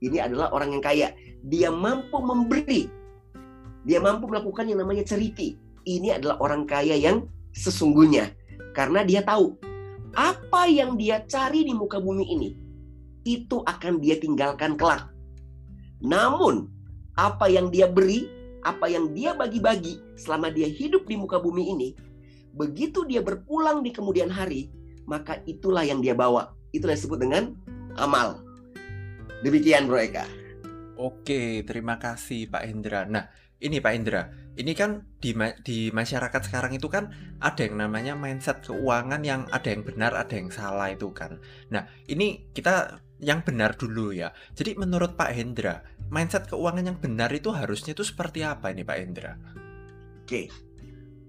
Ini 0.00 0.30
adalah 0.30 0.52
orang 0.56 0.76
yang 0.76 0.84
kaya. 0.84 1.08
Dia 1.44 1.68
mampu 1.72 2.20
memberi. 2.20 2.88
Dia 3.84 4.00
mampu 4.00 4.28
melakukan 4.28 4.68
yang 4.68 4.84
namanya 4.84 5.04
ceriti. 5.04 5.56
Ini 5.84 6.20
adalah 6.20 6.40
orang 6.40 6.68
kaya 6.68 6.96
yang 6.96 7.24
sesungguhnya. 7.52 8.32
Karena 8.76 9.04
dia 9.04 9.24
tahu 9.24 9.56
apa 10.14 10.66
yang 10.66 10.98
dia 10.98 11.22
cari 11.26 11.62
di 11.62 11.74
muka 11.74 12.02
bumi 12.02 12.26
ini 12.26 12.50
itu 13.28 13.60
akan 13.68 14.00
dia 14.00 14.16
tinggalkan 14.16 14.74
kelak. 14.80 15.12
Namun, 16.00 16.72
apa 17.20 17.52
yang 17.52 17.68
dia 17.68 17.84
beri, 17.84 18.24
apa 18.64 18.88
yang 18.88 19.12
dia 19.12 19.36
bagi-bagi 19.36 20.00
selama 20.16 20.48
dia 20.48 20.68
hidup 20.68 21.04
di 21.04 21.20
muka 21.20 21.36
bumi 21.36 21.76
ini, 21.76 21.88
begitu 22.56 23.04
dia 23.04 23.20
berpulang 23.20 23.84
di 23.84 23.92
kemudian 23.92 24.32
hari, 24.32 24.72
maka 25.10 25.42
itulah 25.50 25.82
yang 25.82 25.98
dia 25.98 26.14
bawa. 26.14 26.54
Itulah 26.70 26.94
disebut 26.94 27.18
dengan 27.18 27.58
amal. 27.98 28.46
Demikian 29.42 29.90
Bro 29.90 29.98
Eka. 29.98 30.24
Oke, 30.94 31.66
terima 31.66 31.98
kasih 31.98 32.46
Pak 32.46 32.62
Hendra. 32.62 33.08
Nah, 33.10 33.26
ini 33.58 33.82
Pak 33.82 33.92
Indra, 33.96 34.30
ini 34.54 34.72
kan 34.76 35.04
di 35.18 35.32
di 35.64 35.90
masyarakat 35.90 36.46
sekarang 36.46 36.76
itu 36.76 36.86
kan 36.86 37.10
ada 37.42 37.60
yang 37.64 37.80
namanya 37.80 38.12
mindset 38.14 38.62
keuangan 38.62 39.24
yang 39.24 39.48
ada 39.50 39.68
yang 39.72 39.82
benar, 39.82 40.12
ada 40.14 40.30
yang 40.30 40.52
salah 40.52 40.92
itu 40.92 41.10
kan. 41.10 41.40
Nah, 41.72 41.88
ini 42.06 42.52
kita 42.52 43.00
yang 43.20 43.40
benar 43.42 43.74
dulu 43.80 44.12
ya. 44.12 44.30
Jadi 44.52 44.76
menurut 44.76 45.16
Pak 45.16 45.32
Hendra, 45.32 45.84
mindset 46.12 46.48
keuangan 46.48 46.84
yang 46.84 46.98
benar 47.00 47.32
itu 47.32 47.48
harusnya 47.52 47.96
itu 47.96 48.04
seperti 48.04 48.44
apa 48.44 48.70
ini 48.70 48.84
Pak 48.84 48.98
Hendra? 49.00 49.32
Oke. 50.24 50.52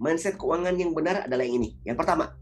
Mindset 0.01 0.35
keuangan 0.35 0.73
yang 0.75 0.97
benar 0.97 1.29
adalah 1.29 1.45
yang 1.45 1.61
ini. 1.61 1.77
Yang 1.85 2.01
pertama, 2.01 2.40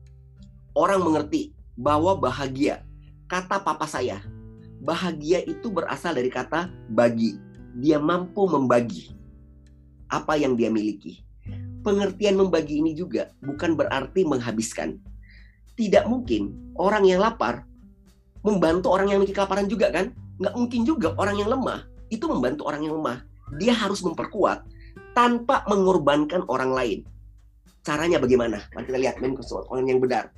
orang 0.76 1.02
mengerti 1.02 1.54
bahwa 1.80 2.18
bahagia, 2.18 2.84
kata 3.32 3.62
papa 3.64 3.88
saya, 3.88 4.20
bahagia 4.84 5.44
itu 5.46 5.72
berasal 5.72 6.16
dari 6.16 6.32
kata 6.32 6.68
bagi. 6.92 7.38
Dia 7.80 8.02
mampu 8.02 8.50
membagi 8.50 9.14
apa 10.10 10.36
yang 10.36 10.58
dia 10.58 10.74
miliki. 10.74 11.22
Pengertian 11.86 12.36
membagi 12.36 12.82
ini 12.82 12.92
juga 12.98 13.32
bukan 13.40 13.78
berarti 13.78 14.26
menghabiskan. 14.26 15.00
Tidak 15.80 16.04
mungkin 16.10 16.74
orang 16.76 17.08
yang 17.08 17.24
lapar 17.24 17.64
membantu 18.44 18.92
orang 18.92 19.08
yang 19.08 19.22
memiliki 19.22 19.38
kelaparan 19.38 19.70
juga 19.72 19.94
kan? 19.94 20.12
Nggak 20.42 20.56
mungkin 20.58 20.82
juga 20.84 21.16
orang 21.16 21.40
yang 21.40 21.48
lemah 21.56 21.88
itu 22.12 22.26
membantu 22.26 22.68
orang 22.68 22.84
yang 22.84 23.00
lemah. 23.00 23.24
Dia 23.62 23.74
harus 23.74 24.04
memperkuat 24.04 24.66
tanpa 25.14 25.64
mengorbankan 25.70 26.44
orang 26.52 26.74
lain. 26.74 27.00
Caranya 27.90 28.22
bagaimana? 28.22 28.62
Mari 28.78 28.86
kita 28.86 29.00
lihat 29.02 29.18
orang 29.66 29.90
yang 29.90 29.98
benar. 29.98 30.30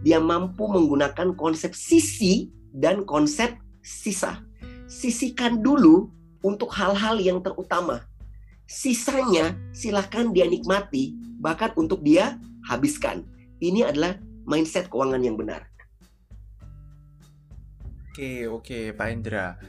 Dia 0.00 0.24
mampu 0.24 0.64
menggunakan 0.64 1.36
konsep 1.36 1.76
sisi 1.76 2.48
dan 2.72 3.04
konsep 3.04 3.60
sisa. 3.84 4.40
Sisikan 4.88 5.60
dulu 5.60 6.08
untuk 6.40 6.72
hal-hal 6.72 7.20
yang 7.20 7.44
terutama 7.44 8.00
Sisanya 8.64 9.52
silahkan 9.76 10.32
dia 10.32 10.48
nikmati, 10.48 11.12
bahkan 11.36 11.76
untuk 11.76 12.00
dia 12.00 12.40
habiskan. 12.64 13.28
Ini 13.60 13.92
adalah 13.92 14.16
mindset 14.48 14.88
keuangan 14.88 15.20
yang 15.20 15.36
benar. 15.36 15.68
Oke, 18.08 18.48
oke, 18.48 18.96
Pak 18.96 19.08
Indra. 19.12 19.60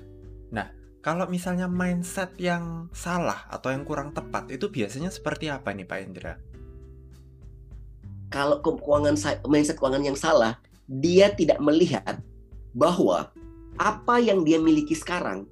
Nah, 0.55 0.71
kalau 1.03 1.27
misalnya 1.27 1.67
mindset 1.67 2.39
yang 2.39 2.87
salah 2.95 3.43
atau 3.51 3.75
yang 3.75 3.83
kurang 3.83 4.15
tepat, 4.15 4.47
itu 4.47 4.71
biasanya 4.71 5.11
seperti 5.11 5.51
apa 5.51 5.75
nih, 5.75 5.83
Pak 5.83 5.99
Indra? 5.99 6.39
Kalau 8.35 8.59
keuangan 8.59 9.15
mindset 9.47 9.79
keuangan 9.79 10.03
yang 10.03 10.19
salah, 10.19 10.59
dia 10.91 11.31
tidak 11.31 11.55
melihat 11.63 12.19
bahwa 12.75 13.31
apa 13.79 14.19
yang 14.19 14.43
dia 14.43 14.59
miliki 14.59 14.91
sekarang 14.91 15.47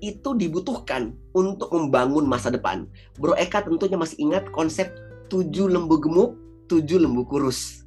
itu 0.00 0.32
dibutuhkan 0.32 1.12
untuk 1.36 1.68
membangun 1.68 2.24
masa 2.24 2.48
depan. 2.48 2.88
Bro 3.20 3.36
Eka 3.36 3.60
tentunya 3.60 4.00
masih 4.00 4.16
ingat 4.24 4.48
konsep 4.56 4.88
tujuh 5.28 5.68
lembu 5.68 6.00
gemuk, 6.00 6.32
tujuh 6.72 6.96
lembu 6.96 7.28
kurus. 7.28 7.84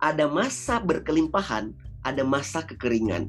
Ada 0.00 0.24
masa 0.24 0.80
berkelimpahan, 0.80 1.76
ada 2.08 2.24
masa 2.24 2.64
kekeringan. 2.64 3.28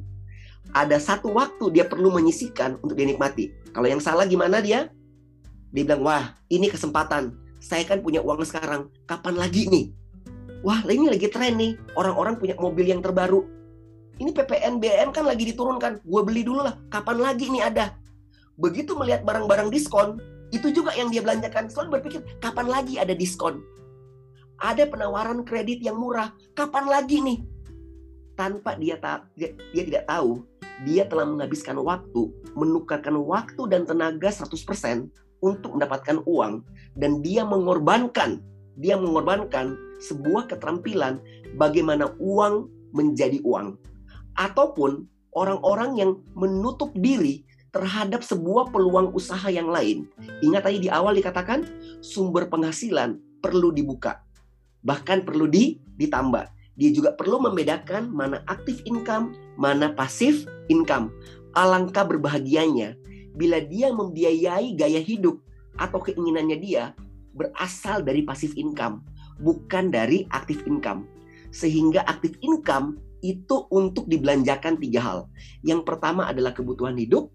Ada 0.72 0.96
satu 0.96 1.36
waktu 1.36 1.76
dia 1.76 1.84
perlu 1.84 2.08
menyisikan 2.08 2.80
untuk 2.80 2.96
dinikmati. 2.96 3.52
Kalau 3.76 3.92
yang 3.92 4.00
salah 4.00 4.24
gimana 4.24 4.64
dia? 4.64 4.88
Dia 5.76 5.84
bilang, 5.84 6.08
wah 6.08 6.40
ini 6.48 6.72
kesempatan. 6.72 7.49
Saya 7.60 7.84
kan 7.84 8.00
punya 8.00 8.24
uang 8.24 8.42
sekarang. 8.48 8.92
Kapan 9.06 9.36
lagi 9.36 9.68
nih? 9.68 9.92
Wah 10.64 10.84
ini 10.88 11.08
lagi 11.08 11.28
tren 11.32 11.56
nih. 11.56 11.76
Orang-orang 11.96 12.36
punya 12.40 12.56
mobil 12.60 12.88
yang 12.88 13.04
terbaru 13.04 13.60
ini 14.20 14.36
PPN 14.36 14.84
BM 14.84 15.10
kan 15.16 15.24
lagi 15.24 15.48
diturunkan. 15.48 16.04
Gue 16.04 16.22
beli 16.28 16.44
dulu 16.44 16.68
lah. 16.68 16.76
Kapan 16.92 17.24
lagi 17.24 17.48
ini 17.48 17.64
ada? 17.64 17.96
Begitu 18.60 18.92
melihat 19.00 19.24
barang-barang 19.24 19.72
diskon, 19.72 20.20
itu 20.52 20.76
juga 20.76 20.92
yang 20.92 21.08
dia 21.08 21.24
belanjakan. 21.24 21.72
Selalu 21.72 22.00
berpikir, 22.00 22.22
kapan 22.44 22.68
lagi 22.68 23.00
ada 23.00 23.16
diskon? 23.16 23.64
Ada 24.60 24.92
penawaran 24.92 25.48
kredit 25.48 25.80
yang 25.80 25.96
murah. 25.96 26.36
Kapan 26.52 26.92
lagi 26.92 27.24
nih? 27.24 27.40
Tanpa 28.36 28.76
dia, 28.76 29.00
tak, 29.00 29.32
dia, 29.40 29.56
dia 29.72 29.84
tidak 29.88 30.04
tahu, 30.12 30.44
dia 30.84 31.08
telah 31.08 31.24
menghabiskan 31.24 31.80
waktu, 31.80 32.28
menukarkan 32.60 33.16
waktu 33.24 33.72
dan 33.72 33.88
tenaga 33.88 34.28
100% 34.28 34.52
untuk 35.40 35.76
mendapatkan 35.80 36.24
uang. 36.26 36.64
Dan 36.96 37.24
dia 37.24 37.48
mengorbankan, 37.48 38.44
dia 38.80 38.96
mengorbankan 38.96 39.76
sebuah 40.00 40.48
keterampilan 40.48 41.20
bagaimana 41.60 42.12
uang 42.20 42.72
menjadi 42.96 43.44
uang 43.44 43.78
ataupun 44.40 45.04
orang-orang 45.36 46.00
yang 46.00 46.12
menutup 46.34 46.96
diri 46.96 47.44
terhadap 47.70 48.26
sebuah 48.26 48.74
peluang 48.74 49.14
usaha 49.14 49.46
yang 49.52 49.70
lain. 49.70 50.10
Ingat 50.42 50.66
tadi 50.66 50.88
di 50.88 50.90
awal 50.90 51.20
dikatakan 51.20 51.68
sumber 52.02 52.50
penghasilan 52.50 53.20
perlu 53.44 53.70
dibuka, 53.70 54.24
bahkan 54.82 55.22
perlu 55.22 55.46
di, 55.46 55.78
ditambah. 56.00 56.50
Dia 56.80 56.90
juga 56.96 57.14
perlu 57.14 57.44
membedakan 57.44 58.10
mana 58.10 58.42
aktif 58.48 58.80
income, 58.88 59.36
mana 59.60 59.92
pasif 59.94 60.48
income. 60.72 61.12
Alangkah 61.54 62.08
berbahagianya 62.08 62.96
bila 63.36 63.62
dia 63.62 63.94
membiayai 63.94 64.74
gaya 64.78 65.02
hidup 65.02 65.42
atau 65.78 66.00
keinginannya 66.02 66.58
dia 66.60 66.84
berasal 67.34 68.04
dari 68.04 68.26
pasif 68.26 68.56
income, 68.58 69.06
bukan 69.40 69.94
dari 69.94 70.26
aktif 70.34 70.66
income. 70.66 71.08
Sehingga 71.50 72.06
aktif 72.06 72.36
income 72.44 73.00
itu 73.24 73.68
untuk 73.74 74.08
dibelanjakan 74.08 74.80
tiga 74.80 75.02
hal. 75.02 75.20
Yang 75.64 75.88
pertama 75.88 76.28
adalah 76.30 76.56
kebutuhan 76.56 76.96
hidup, 76.96 77.32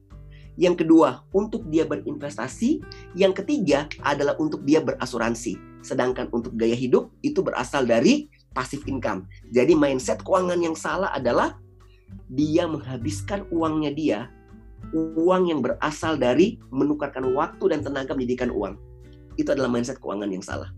yang 0.54 0.78
kedua 0.78 1.26
untuk 1.34 1.66
dia 1.66 1.82
berinvestasi, 1.82 2.78
yang 3.18 3.34
ketiga 3.34 3.90
adalah 4.06 4.38
untuk 4.38 4.62
dia 4.62 4.78
berasuransi. 4.78 5.82
Sedangkan 5.82 6.30
untuk 6.30 6.54
gaya 6.54 6.78
hidup 6.78 7.10
itu 7.26 7.42
berasal 7.42 7.84
dari 7.84 8.30
passive 8.54 8.86
income. 8.86 9.26
Jadi 9.50 9.74
mindset 9.74 10.22
keuangan 10.22 10.62
yang 10.62 10.78
salah 10.78 11.10
adalah 11.10 11.58
dia 12.30 12.70
menghabiskan 12.70 13.44
uangnya 13.50 13.90
dia 13.92 14.18
uang 14.92 15.42
yang 15.48 15.60
berasal 15.64 16.18
dari 16.18 16.60
menukarkan 16.68 17.32
waktu 17.32 17.64
dan 17.72 17.80
tenaga 17.80 18.12
menjadikan 18.12 18.50
uang. 18.52 18.74
Itu 19.40 19.54
adalah 19.54 19.70
mindset 19.70 20.02
keuangan 20.02 20.30
yang 20.30 20.44
salah. 20.44 20.70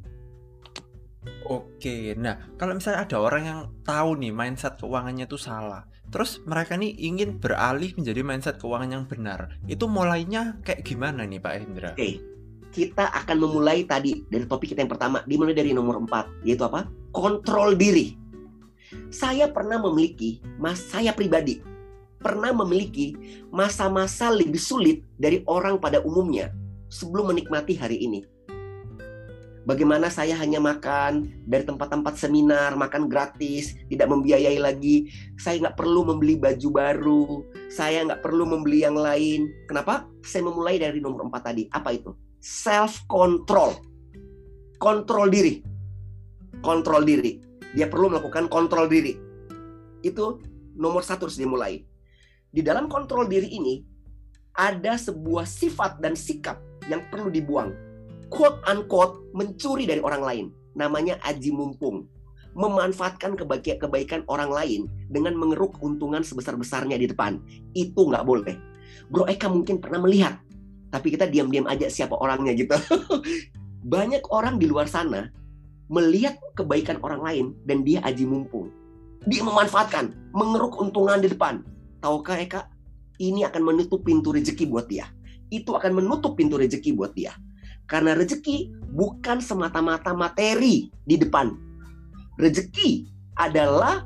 Oke, 1.46 2.14
nah 2.18 2.38
kalau 2.58 2.74
misalnya 2.74 3.06
ada 3.06 3.18
orang 3.18 3.42
yang 3.46 3.60
tahu 3.82 4.18
nih 4.18 4.30
mindset 4.34 4.78
keuangannya 4.78 5.26
itu 5.26 5.38
salah, 5.38 5.86
terus 6.10 6.42
mereka 6.46 6.78
nih 6.78 6.94
ingin 6.98 7.38
beralih 7.38 7.94
menjadi 7.98 8.22
mindset 8.22 8.56
keuangan 8.62 8.90
yang 8.90 9.04
benar, 9.06 9.54
itu 9.66 9.86
mulainya 9.90 10.58
kayak 10.62 10.86
gimana 10.86 11.26
nih 11.26 11.42
Pak 11.42 11.54
Hendra? 11.58 11.90
Oke, 11.94 12.22
kita 12.70 13.10
akan 13.10 13.36
memulai 13.42 13.86
tadi 13.86 14.26
dari 14.26 14.46
topik 14.46 14.74
kita 14.74 14.86
yang 14.86 14.92
pertama, 14.92 15.22
dimulai 15.26 15.54
dari 15.54 15.70
nomor 15.70 16.02
4, 16.02 16.46
yaitu 16.46 16.66
apa? 16.66 16.86
Kontrol 17.14 17.74
diri. 17.78 18.14
Saya 19.10 19.50
pernah 19.50 19.82
memiliki, 19.82 20.38
mas 20.62 20.78
saya 20.78 21.10
pribadi, 21.10 21.58
pernah 22.20 22.52
memiliki 22.52 23.14
masa-masa 23.52 24.32
lebih 24.32 24.60
sulit 24.60 25.04
dari 25.16 25.44
orang 25.46 25.80
pada 25.80 26.02
umumnya 26.02 26.52
sebelum 26.88 27.30
menikmati 27.34 27.76
hari 27.76 28.02
ini 28.02 28.24
Bagaimana 29.66 30.06
saya 30.06 30.38
hanya 30.38 30.62
makan 30.62 31.26
dari 31.42 31.66
tempat-tempat 31.66 32.14
seminar, 32.14 32.78
makan 32.78 33.10
gratis, 33.10 33.74
tidak 33.90 34.06
membiayai 34.14 34.62
lagi. 34.62 35.10
Saya 35.42 35.58
nggak 35.58 35.74
perlu 35.74 36.06
membeli 36.06 36.38
baju 36.38 36.68
baru, 36.70 37.42
saya 37.66 38.06
nggak 38.06 38.22
perlu 38.22 38.46
membeli 38.46 38.86
yang 38.86 38.94
lain. 38.94 39.50
Kenapa? 39.66 40.06
Saya 40.22 40.46
memulai 40.46 40.78
dari 40.78 41.02
nomor 41.02 41.26
empat 41.26 41.50
tadi. 41.50 41.66
Apa 41.74 41.98
itu? 41.98 42.14
Self 42.38 43.10
control, 43.10 43.74
kontrol 44.78 45.26
diri, 45.34 45.66
kontrol 46.62 47.02
diri. 47.02 47.42
Dia 47.74 47.90
perlu 47.90 48.14
melakukan 48.14 48.46
kontrol 48.46 48.86
diri. 48.86 49.18
Itu 50.06 50.38
nomor 50.78 51.02
satu 51.02 51.26
harus 51.26 51.42
dimulai. 51.42 51.82
Di 52.50 52.64
dalam 52.64 52.90
kontrol 52.90 53.28
diri 53.28 53.52
ini 53.52 53.82
ada 54.56 54.96
sebuah 54.96 55.44
sifat 55.44 56.00
dan 56.00 56.16
sikap 56.16 56.56
yang 56.88 57.04
perlu 57.12 57.28
dibuang 57.28 57.86
quote 58.28 58.58
unquote 58.66 59.30
mencuri 59.32 59.86
dari 59.86 60.02
orang 60.02 60.22
lain. 60.22 60.46
Namanya 60.76 61.16
aji 61.24 61.50
mumpung. 61.54 62.04
Memanfaatkan 62.56 63.36
kebaikan, 63.36 63.76
kebaikan 63.76 64.20
orang 64.32 64.48
lain 64.48 64.80
dengan 65.12 65.36
mengeruk 65.36 65.76
keuntungan 65.76 66.24
sebesar-besarnya 66.24 66.96
di 66.96 67.08
depan. 67.08 67.36
Itu 67.76 68.08
nggak 68.08 68.24
boleh. 68.24 68.56
Bro 69.12 69.28
Eka 69.28 69.52
mungkin 69.52 69.80
pernah 69.80 70.00
melihat. 70.00 70.40
Tapi 70.88 71.12
kita 71.12 71.28
diam-diam 71.28 71.68
aja 71.68 71.92
siapa 71.92 72.16
orangnya 72.16 72.56
gitu. 72.56 72.72
Banyak 73.92 74.32
orang 74.32 74.56
di 74.56 74.66
luar 74.66 74.88
sana 74.88 75.28
melihat 75.86 76.34
kebaikan 76.56 76.98
orang 77.04 77.20
lain 77.22 77.46
dan 77.68 77.84
dia 77.84 78.00
aji 78.02 78.24
mumpung. 78.24 78.72
Dia 79.28 79.44
memanfaatkan, 79.44 80.32
mengeruk 80.32 80.80
keuntungan 80.80 81.20
di 81.20 81.28
depan. 81.30 81.60
Tahukah 82.00 82.38
Eka? 82.40 82.68
Ini 83.16 83.48
akan 83.48 83.62
menutup 83.64 84.04
pintu 84.04 84.32
rezeki 84.36 84.68
buat 84.68 84.86
dia. 84.88 85.08
Itu 85.48 85.72
akan 85.72 86.04
menutup 86.04 86.36
pintu 86.36 86.60
rezeki 86.60 86.92
buat 86.92 87.16
dia. 87.16 87.32
Karena 87.86 88.12
rezeki 88.18 88.72
bukan 88.92 89.38
semata-mata 89.38 90.12
materi 90.12 90.90
di 91.06 91.16
depan. 91.16 91.54
Rezeki 92.36 93.08
adalah 93.38 94.04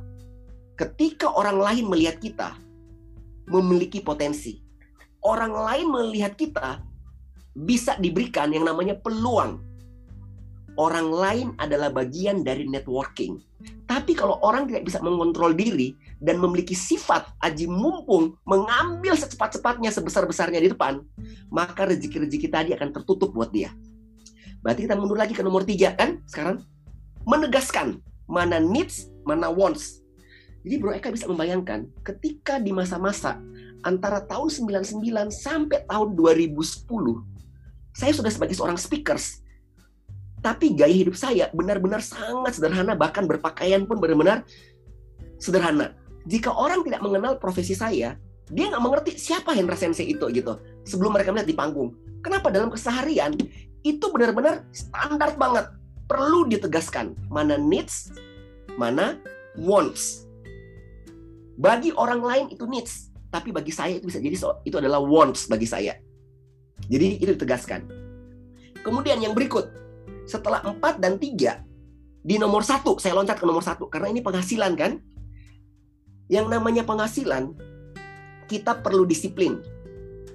ketika 0.78 1.32
orang 1.32 1.59
lain 1.59 1.85
melihat 1.90 2.20
kita 2.23 2.54
memiliki 3.50 3.99
potensi. 4.04 4.62
Orang 5.20 5.52
lain 5.52 5.90
melihat 5.90 6.38
kita 6.38 6.80
bisa 7.52 7.99
diberikan 7.99 8.54
yang 8.54 8.64
namanya 8.64 8.97
peluang. 8.97 9.61
Orang 10.80 11.12
lain 11.12 11.52
adalah 11.60 11.92
bagian 11.92 12.40
dari 12.40 12.64
networking. 12.64 13.37
Tapi 13.84 14.16
kalau 14.16 14.40
orang 14.40 14.64
tidak 14.64 14.88
bisa 14.88 14.96
mengontrol 15.04 15.52
diri 15.52 15.92
dan 16.16 16.40
memiliki 16.40 16.72
sifat 16.72 17.37
aji 17.44 17.68
mumpung 17.68 18.33
mengambil 18.48 19.12
secepat-cepatnya 19.12 19.92
sebesar-besarnya 19.92 20.57
di 20.64 20.72
depan, 20.72 21.05
maka 21.52 21.85
rezeki-rezeki 21.85 22.48
tadi 22.48 22.70
akan 22.72 22.96
tertutup 22.96 23.37
buat 23.37 23.52
dia. 23.52 23.68
Berarti 24.64 24.88
kita 24.88 24.96
mundur 24.96 25.20
lagi 25.20 25.37
ke 25.37 25.44
nomor 25.44 25.68
tiga 25.68 25.92
kan 25.92 26.24
sekarang 26.24 26.64
menegaskan 27.28 28.00
mana 28.24 28.57
needs, 28.57 29.12
mana 29.28 29.52
wants. 29.52 30.00
Jadi 30.64 30.81
Bro 30.81 30.96
Eka 30.96 31.12
bisa 31.12 31.28
membayangkan 31.28 31.92
ketika 32.00 32.57
di 32.57 32.72
masa-masa 32.72 33.37
antara 33.85 34.24
tahun 34.24 34.48
99 34.48 35.28
sampai 35.28 35.85
tahun 35.85 36.09
2010 36.16 36.57
saya 37.96 38.12
sudah 38.12 38.28
sebagai 38.33 38.52
seorang 38.52 38.76
speakers 38.76 39.40
tapi 40.40 40.72
gaya 40.72 40.92
hidup 40.92 41.16
saya 41.16 41.53
benar-benar 41.53 42.00
sangat 42.00 42.57
sederhana, 42.57 42.96
bahkan 42.96 43.29
berpakaian 43.29 43.85
pun 43.85 44.00
benar-benar 44.00 44.44
sederhana. 45.37 45.96
Jika 46.29 46.53
orang 46.53 46.85
tidak 46.85 47.00
mengenal 47.05 47.37
profesi 47.37 47.76
saya, 47.76 48.16
dia 48.50 48.64
nggak 48.68 48.83
mengerti 48.83 49.11
siapa 49.16 49.53
Hendra 49.53 49.76
Sensei 49.76 50.11
itu 50.11 50.26
gitu. 50.33 50.57
Sebelum 50.85 51.12
mereka 51.12 51.33
melihat 51.33 51.48
di 51.48 51.57
panggung. 51.57 51.96
Kenapa 52.20 52.53
dalam 52.53 52.68
keseharian 52.68 53.37
itu 53.85 54.07
benar-benar 54.12 54.68
standar 54.72 55.37
banget. 55.37 55.72
Perlu 56.11 56.50
ditegaskan 56.50 57.14
mana 57.31 57.55
needs, 57.55 58.11
mana 58.74 59.16
wants. 59.55 60.26
Bagi 61.61 61.94
orang 61.94 62.20
lain 62.24 62.46
itu 62.50 62.66
needs, 62.66 63.14
tapi 63.31 63.55
bagi 63.55 63.70
saya 63.70 64.00
itu 64.00 64.11
bisa 64.11 64.18
jadi 64.18 64.37
itu 64.66 64.76
adalah 64.76 64.98
wants 64.98 65.46
bagi 65.46 65.68
saya. 65.68 65.94
Jadi 66.90 67.22
itu 67.22 67.31
ditegaskan. 67.37 67.87
Kemudian 68.81 69.20
yang 69.22 69.37
berikut, 69.37 69.68
setelah 70.31 70.62
4 70.62 71.03
dan 71.03 71.19
3 71.19 71.66
di 72.23 72.37
nomor 72.38 72.62
satu 72.62 73.01
saya 73.01 73.19
loncat 73.19 73.40
ke 73.40 73.45
nomor 73.49 73.64
satu 73.64 73.90
karena 73.90 74.12
ini 74.14 74.23
penghasilan 74.23 74.79
kan? 74.79 75.03
Yang 76.31 76.47
namanya 76.47 76.87
penghasilan 76.87 77.59
kita 78.47 78.79
perlu 78.87 79.03
disiplin. 79.03 79.59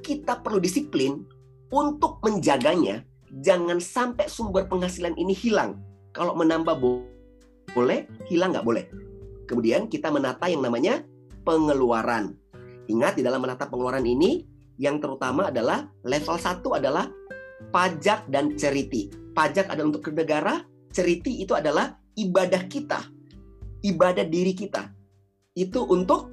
Kita 0.03 0.43
perlu 0.43 0.59
disiplin 0.59 1.23
untuk 1.71 2.19
menjaganya. 2.19 3.07
Jangan 3.31 3.79
sampai 3.79 4.27
sumber 4.27 4.67
penghasilan 4.67 5.15
ini 5.15 5.31
hilang. 5.31 5.79
Kalau 6.11 6.35
menambah 6.35 6.75
boleh 7.75 8.07
hilang 8.27 8.55
nggak 8.55 8.67
boleh. 8.67 8.85
Kemudian 9.45 9.87
kita 9.87 10.11
menata 10.11 10.51
yang 10.51 10.63
namanya 10.63 11.03
pengeluaran. 11.43 12.35
Ingat 12.87 13.19
di 13.19 13.23
dalam 13.23 13.43
menata 13.43 13.69
pengeluaran 13.69 14.03
ini 14.03 14.47
yang 14.75 14.99
terutama 14.99 15.51
adalah 15.53 15.87
level 16.03 16.37
satu 16.39 16.75
adalah 16.75 17.07
pajak 17.71 18.27
dan 18.27 18.55
charity. 18.59 19.24
Pajak 19.35 19.67
adalah 19.67 19.91
untuk 19.91 20.07
negara, 20.15 20.63
charity 20.95 21.43
itu 21.43 21.51
adalah 21.51 21.99
ibadah 22.15 22.63
kita, 22.71 23.03
ibadah 23.83 24.23
diri 24.23 24.55
kita. 24.55 24.87
Itu 25.51 25.83
untuk 25.91 26.31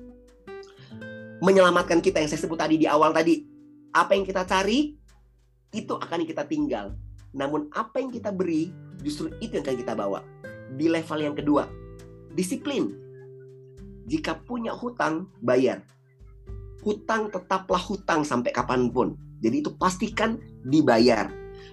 menyelamatkan 1.42 1.98
kita 1.98 2.22
yang 2.22 2.30
saya 2.30 2.46
sebut 2.46 2.62
tadi 2.62 2.78
di 2.78 2.86
awal 2.86 3.10
tadi. 3.10 3.42
Apa 3.90 4.14
yang 4.14 4.22
kita 4.22 4.46
cari 4.46 4.94
itu 5.74 5.92
akan 5.98 6.22
kita 6.22 6.46
tinggal. 6.46 6.94
Namun 7.34 7.66
apa 7.74 7.98
yang 7.98 8.14
kita 8.14 8.30
beri 8.30 8.70
justru 9.02 9.34
itu 9.42 9.58
yang 9.58 9.66
akan 9.66 9.78
kita 9.82 9.92
bawa. 9.98 10.22
Di 10.78 10.86
level 10.86 11.18
yang 11.26 11.34
kedua, 11.34 11.66
disiplin. 12.32 12.94
Jika 14.06 14.38
punya 14.46 14.70
hutang, 14.70 15.26
bayar. 15.42 15.82
Hutang 16.86 17.34
tetaplah 17.34 17.82
hutang 17.82 18.22
sampai 18.22 18.54
kapan 18.54 18.90
pun 18.90 19.14
jadi 19.42 19.58
itu 19.58 19.74
pastikan 19.74 20.38
dibayar. 20.62 21.26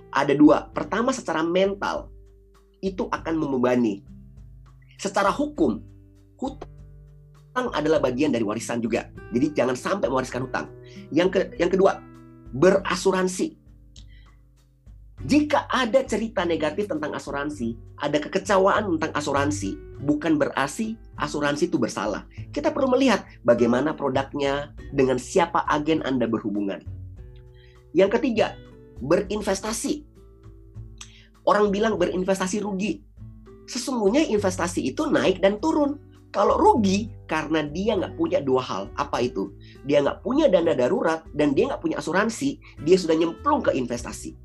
Ada 0.09 0.33
dua. 0.33 0.69
Pertama 0.73 1.13
secara 1.13 1.45
mental 1.45 2.09
itu 2.81 3.05
akan 3.11 3.35
membebani. 3.35 4.01
Secara 4.99 5.31
hukum, 5.31 5.79
hutang 6.35 7.67
adalah 7.71 8.03
bagian 8.03 8.31
dari 8.31 8.43
warisan 8.43 8.83
juga. 8.83 9.07
Jadi 9.31 9.55
jangan 9.55 9.75
sampai 9.75 10.07
mewariskan 10.11 10.47
hutang. 10.47 10.67
Yang 11.13 11.29
ke, 11.29 11.39
yang 11.61 11.71
kedua, 11.71 12.03
berasuransi. 12.55 13.55
Jika 15.19 15.67
ada 15.67 15.99
cerita 16.07 16.47
negatif 16.47 16.87
tentang 16.87 17.11
asuransi, 17.11 17.75
ada 17.99 18.23
kekecewaan 18.23 18.95
tentang 18.95 19.11
asuransi, 19.11 19.75
bukan 19.99 20.39
berarti 20.39 20.95
asuransi 21.19 21.67
itu 21.67 21.75
bersalah. 21.75 22.23
Kita 22.55 22.71
perlu 22.71 22.87
melihat 22.95 23.27
bagaimana 23.43 23.91
produknya, 23.91 24.71
dengan 24.95 25.19
siapa 25.19 25.67
agen 25.67 25.99
Anda 26.07 26.23
berhubungan. 26.23 26.79
Yang 27.91 28.15
ketiga, 28.15 28.55
berinvestasi. 29.01 30.05
Orang 31.47 31.73
bilang 31.73 31.97
berinvestasi 31.97 32.61
rugi. 32.61 33.01
Sesungguhnya 33.65 34.25
investasi 34.27 34.85
itu 34.85 35.07
naik 35.09 35.41
dan 35.41 35.57
turun. 35.57 35.97
Kalau 36.29 36.61
rugi 36.61 37.09
karena 37.25 37.65
dia 37.65 37.97
nggak 37.97 38.13
punya 38.13 38.37
dua 38.37 38.61
hal, 38.61 38.83
apa 39.01 39.17
itu? 39.25 39.49
Dia 39.81 40.05
nggak 40.05 40.21
punya 40.21 40.45
dana 40.45 40.77
darurat 40.77 41.25
dan 41.33 41.57
dia 41.57 41.65
nggak 41.73 41.81
punya 41.81 41.97
asuransi, 41.97 42.61
dia 42.85 42.97
sudah 43.01 43.17
nyemplung 43.17 43.65
ke 43.65 43.73
investasi. 43.73 44.37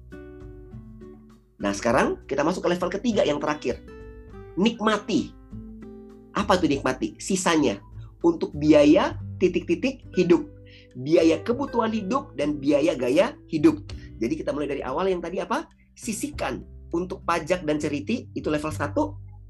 Nah 1.61 1.73
sekarang 1.77 2.25
kita 2.25 2.41
masuk 2.41 2.65
ke 2.65 2.73
level 2.73 2.89
ketiga 2.89 3.21
yang 3.29 3.37
terakhir. 3.37 3.85
Nikmati. 4.57 5.37
Apa 6.33 6.57
itu 6.57 6.73
nikmati? 6.73 7.21
Sisanya 7.21 7.85
untuk 8.25 8.57
biaya 8.57 9.21
titik-titik 9.37 10.09
hidup 10.17 10.55
biaya 10.95 11.43
kebutuhan 11.43 11.91
hidup 11.91 12.33
dan 12.39 12.57
biaya 12.63 12.95
gaya 12.95 13.35
hidup. 13.51 13.83
Jadi 14.25 14.41
kita 14.41 14.57
mulai 14.57 14.73
dari 14.73 14.81
awal 14.81 15.13
yang 15.13 15.21
tadi 15.21 15.45
apa? 15.45 15.69
Sisihkan 15.93 16.65
untuk 16.97 17.21
pajak 17.29 17.69
dan 17.69 17.77
ceriti 17.77 18.33
itu 18.33 18.49
level 18.49 18.73
1, 18.73 18.89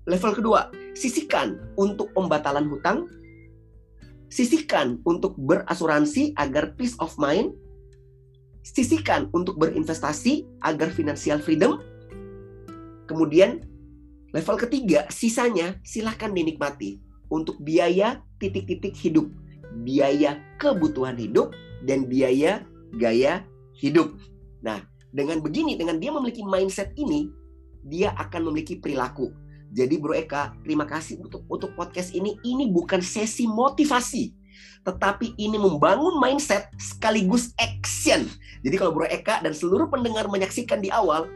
Level 0.04 0.36
kedua, 0.36 0.68
sisihkan 0.92 1.56
untuk 1.80 2.12
pembatalan 2.12 2.68
hutang, 2.68 3.08
sisihkan 4.28 5.00
untuk 5.08 5.32
berasuransi 5.40 6.36
agar 6.36 6.76
peace 6.76 6.92
of 7.00 7.16
mind, 7.16 7.56
sisihkan 8.60 9.32
untuk 9.32 9.56
berinvestasi 9.56 10.44
agar 10.60 10.92
financial 10.92 11.40
freedom. 11.40 11.80
Kemudian 13.08 13.64
level 14.36 14.60
ketiga, 14.60 15.08
sisanya 15.08 15.80
silahkan 15.88 16.36
dinikmati 16.36 17.00
untuk 17.32 17.56
biaya 17.64 18.20
titik-titik 18.36 18.92
hidup, 19.00 19.24
biaya 19.88 20.36
kebutuhan 20.60 21.16
hidup, 21.16 21.56
dan 21.88 22.04
biaya 22.04 22.60
gaya 23.00 23.40
hidup. 23.72 24.12
Nah, 24.64 24.80
dengan 25.12 25.44
begini, 25.44 25.76
dengan 25.76 26.00
dia 26.00 26.10
memiliki 26.10 26.40
mindset 26.40 26.96
ini, 26.96 27.28
dia 27.84 28.16
akan 28.16 28.48
memiliki 28.48 28.80
perilaku 28.80 29.28
jadi 29.74 29.98
Bro 29.98 30.14
Eka, 30.14 30.54
terima 30.62 30.86
kasih 30.86 31.18
untuk 31.18 31.42
untuk 31.50 31.74
podcast 31.74 32.14
ini. 32.14 32.38
Ini 32.46 32.70
bukan 32.70 33.02
sesi 33.02 33.50
motivasi, 33.50 34.30
tetapi 34.86 35.34
ini 35.34 35.58
membangun 35.58 36.22
mindset 36.22 36.70
sekaligus 36.78 37.50
action. 37.58 38.30
Jadi 38.62 38.74
kalau 38.78 38.94
Bro 38.94 39.10
Eka 39.10 39.42
dan 39.42 39.50
seluruh 39.50 39.90
pendengar 39.90 40.30
menyaksikan 40.30 40.78
di 40.78 40.94
awal, 40.94 41.26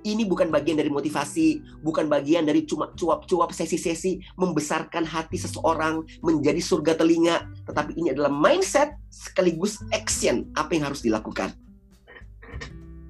ini 0.00 0.24
bukan 0.24 0.48
bagian 0.48 0.80
dari 0.80 0.88
motivasi, 0.88 1.60
bukan 1.84 2.08
bagian 2.08 2.48
dari 2.48 2.64
cuma 2.64 2.88
cuap-cuap 2.96 3.52
sesi-sesi 3.52 4.16
membesarkan 4.40 5.04
hati 5.04 5.36
seseorang 5.36 6.08
menjadi 6.24 6.64
surga 6.64 6.96
telinga, 6.96 7.52
tetapi 7.68 8.00
ini 8.00 8.16
adalah 8.16 8.32
mindset 8.32 8.96
sekaligus 9.12 9.76
action 9.92 10.48
apa 10.56 10.72
yang 10.72 10.88
harus 10.88 11.04
dilakukan. 11.04 11.52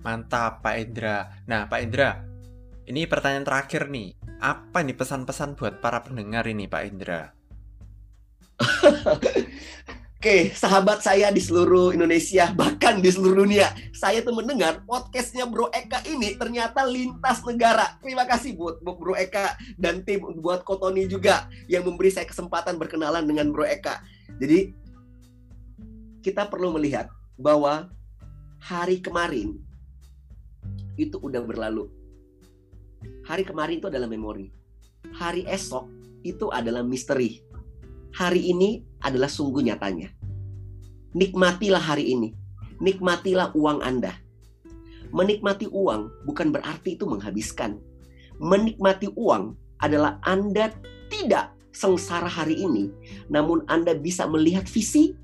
Mantap 0.04 0.60
Pak 0.60 0.76
Indra. 0.76 1.32
Nah 1.48 1.64
Pak 1.64 1.80
Indra, 1.80 2.20
ini 2.84 3.08
pertanyaan 3.08 3.48
terakhir 3.48 3.88
nih 3.88 4.12
apa 4.44 4.84
nih 4.84 4.92
pesan-pesan 4.92 5.56
buat 5.56 5.80
para 5.80 6.04
pendengar 6.04 6.44
ini 6.44 6.68
Pak 6.68 6.82
Indra? 6.84 7.32
Oke, 10.24 10.56
sahabat 10.56 11.04
saya 11.04 11.28
di 11.28 11.36
seluruh 11.36 11.92
Indonesia, 11.92 12.48
bahkan 12.56 13.00
di 13.00 13.12
seluruh 13.12 13.44
dunia. 13.44 13.68
Saya 13.92 14.24
tuh 14.24 14.32
mendengar 14.32 14.80
podcastnya 14.88 15.44
Bro 15.44 15.68
Eka 15.68 16.00
ini 16.08 16.32
ternyata 16.36 16.80
lintas 16.84 17.44
negara. 17.44 18.00
Terima 18.00 18.24
kasih 18.24 18.56
buat 18.56 18.80
Bro 18.80 19.16
Eka 19.20 19.56
dan 19.76 20.00
tim 20.04 20.24
buat 20.40 20.64
Kotoni 20.64 21.04
juga 21.08 21.44
yang 21.68 21.84
memberi 21.84 22.08
saya 22.08 22.24
kesempatan 22.24 22.80
berkenalan 22.80 23.24
dengan 23.28 23.52
Bro 23.52 23.68
Eka. 23.68 24.00
Jadi, 24.40 24.72
kita 26.24 26.48
perlu 26.48 26.72
melihat 26.72 27.12
bahwa 27.36 27.92
hari 28.64 29.04
kemarin 29.04 29.60
itu 30.96 31.18
udah 31.18 31.42
berlalu 31.42 31.90
Hari 33.24 33.44
kemarin 33.44 33.80
itu 33.80 33.88
adalah 33.88 34.08
memori. 34.08 34.52
Hari 35.16 35.48
esok 35.48 35.88
itu 36.24 36.48
adalah 36.52 36.84
misteri. 36.84 37.40
Hari 38.14 38.52
ini 38.52 38.84
adalah 39.00 39.28
sungguh 39.28 39.64
nyatanya. 39.64 40.12
Nikmatilah 41.16 41.82
hari 41.82 42.14
ini. 42.14 42.36
Nikmatilah 42.80 43.54
uang 43.54 43.80
Anda. 43.80 44.12
Menikmati 45.14 45.70
uang 45.70 46.26
bukan 46.26 46.50
berarti 46.50 46.98
itu 46.98 47.06
menghabiskan. 47.06 47.78
Menikmati 48.42 49.08
uang 49.14 49.54
adalah 49.78 50.18
Anda 50.26 50.74
tidak 51.06 51.54
sengsara 51.70 52.26
hari 52.26 52.58
ini, 52.58 52.90
namun 53.30 53.62
Anda 53.70 53.94
bisa 53.94 54.26
melihat 54.26 54.66
visi, 54.66 55.14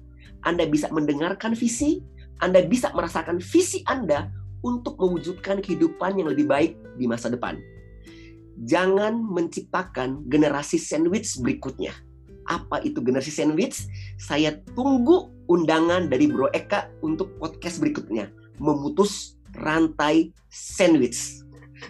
Anda 0.47 0.67
bisa 0.67 0.91
mendengarkan 0.95 1.59
visi, 1.59 2.03
Anda 2.39 2.63
bisa 2.63 2.95
merasakan 2.95 3.43
visi 3.43 3.83
Anda 3.87 4.31
untuk 4.61 5.01
mewujudkan 5.01 5.65
kehidupan 5.65 6.21
yang 6.21 6.29
lebih 6.29 6.47
baik 6.49 6.77
di 6.97 7.09
masa 7.09 7.33
depan 7.33 7.57
jangan 8.65 9.17
menciptakan 9.17 10.25
generasi 10.29 10.77
sandwich 10.77 11.41
berikutnya. 11.41 11.95
Apa 12.51 12.83
itu 12.83 12.99
generasi 13.01 13.31
sandwich? 13.31 13.87
Saya 14.19 14.59
tunggu 14.75 15.31
undangan 15.47 16.11
dari 16.11 16.27
Bro 16.27 16.51
Eka 16.51 16.91
untuk 17.01 17.39
podcast 17.39 17.79
berikutnya. 17.79 18.29
Memutus 18.59 19.39
rantai 19.57 20.35
sandwich. 20.51 21.47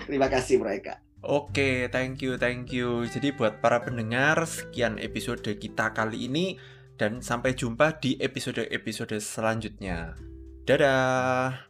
Terima 0.07 0.29
kasih 0.29 0.61
Bro 0.61 0.71
Eka. 0.71 1.01
Oke, 1.21 1.89
thank 1.93 2.25
you, 2.25 2.41
thank 2.41 2.73
you. 2.73 3.05
Jadi 3.05 3.37
buat 3.37 3.61
para 3.61 3.85
pendengar, 3.85 4.41
sekian 4.49 4.97
episode 4.97 5.45
kita 5.45 5.93
kali 5.93 6.29
ini 6.29 6.57
dan 6.97 7.21
sampai 7.21 7.53
jumpa 7.53 8.01
di 8.01 8.17
episode-episode 8.21 9.21
selanjutnya. 9.21 10.17
Dadah. 10.65 11.70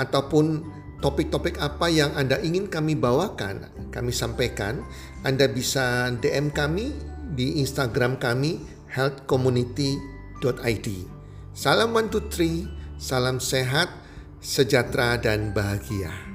ataupun 0.00 0.64
topik-topik 1.04 1.60
apa 1.60 1.92
yang 1.92 2.16
Anda 2.16 2.40
ingin 2.40 2.72
kami 2.72 2.96
bawakan, 2.96 3.68
kami 3.92 4.12
sampaikan, 4.16 4.80
Anda 5.20 5.44
bisa 5.52 6.08
DM 6.16 6.48
kami 6.48 6.96
di 7.36 7.60
Instagram 7.60 8.16
kami 8.16 8.64
healthcommunity.com 8.88 10.18
id. 10.40 10.88
Salam 11.52 11.92
one 11.92 12.08
two 12.08 12.24
three, 12.32 12.64
salam 12.96 13.36
sehat, 13.36 13.92
sejahtera 14.40 15.20
dan 15.20 15.52
bahagia. 15.52 16.29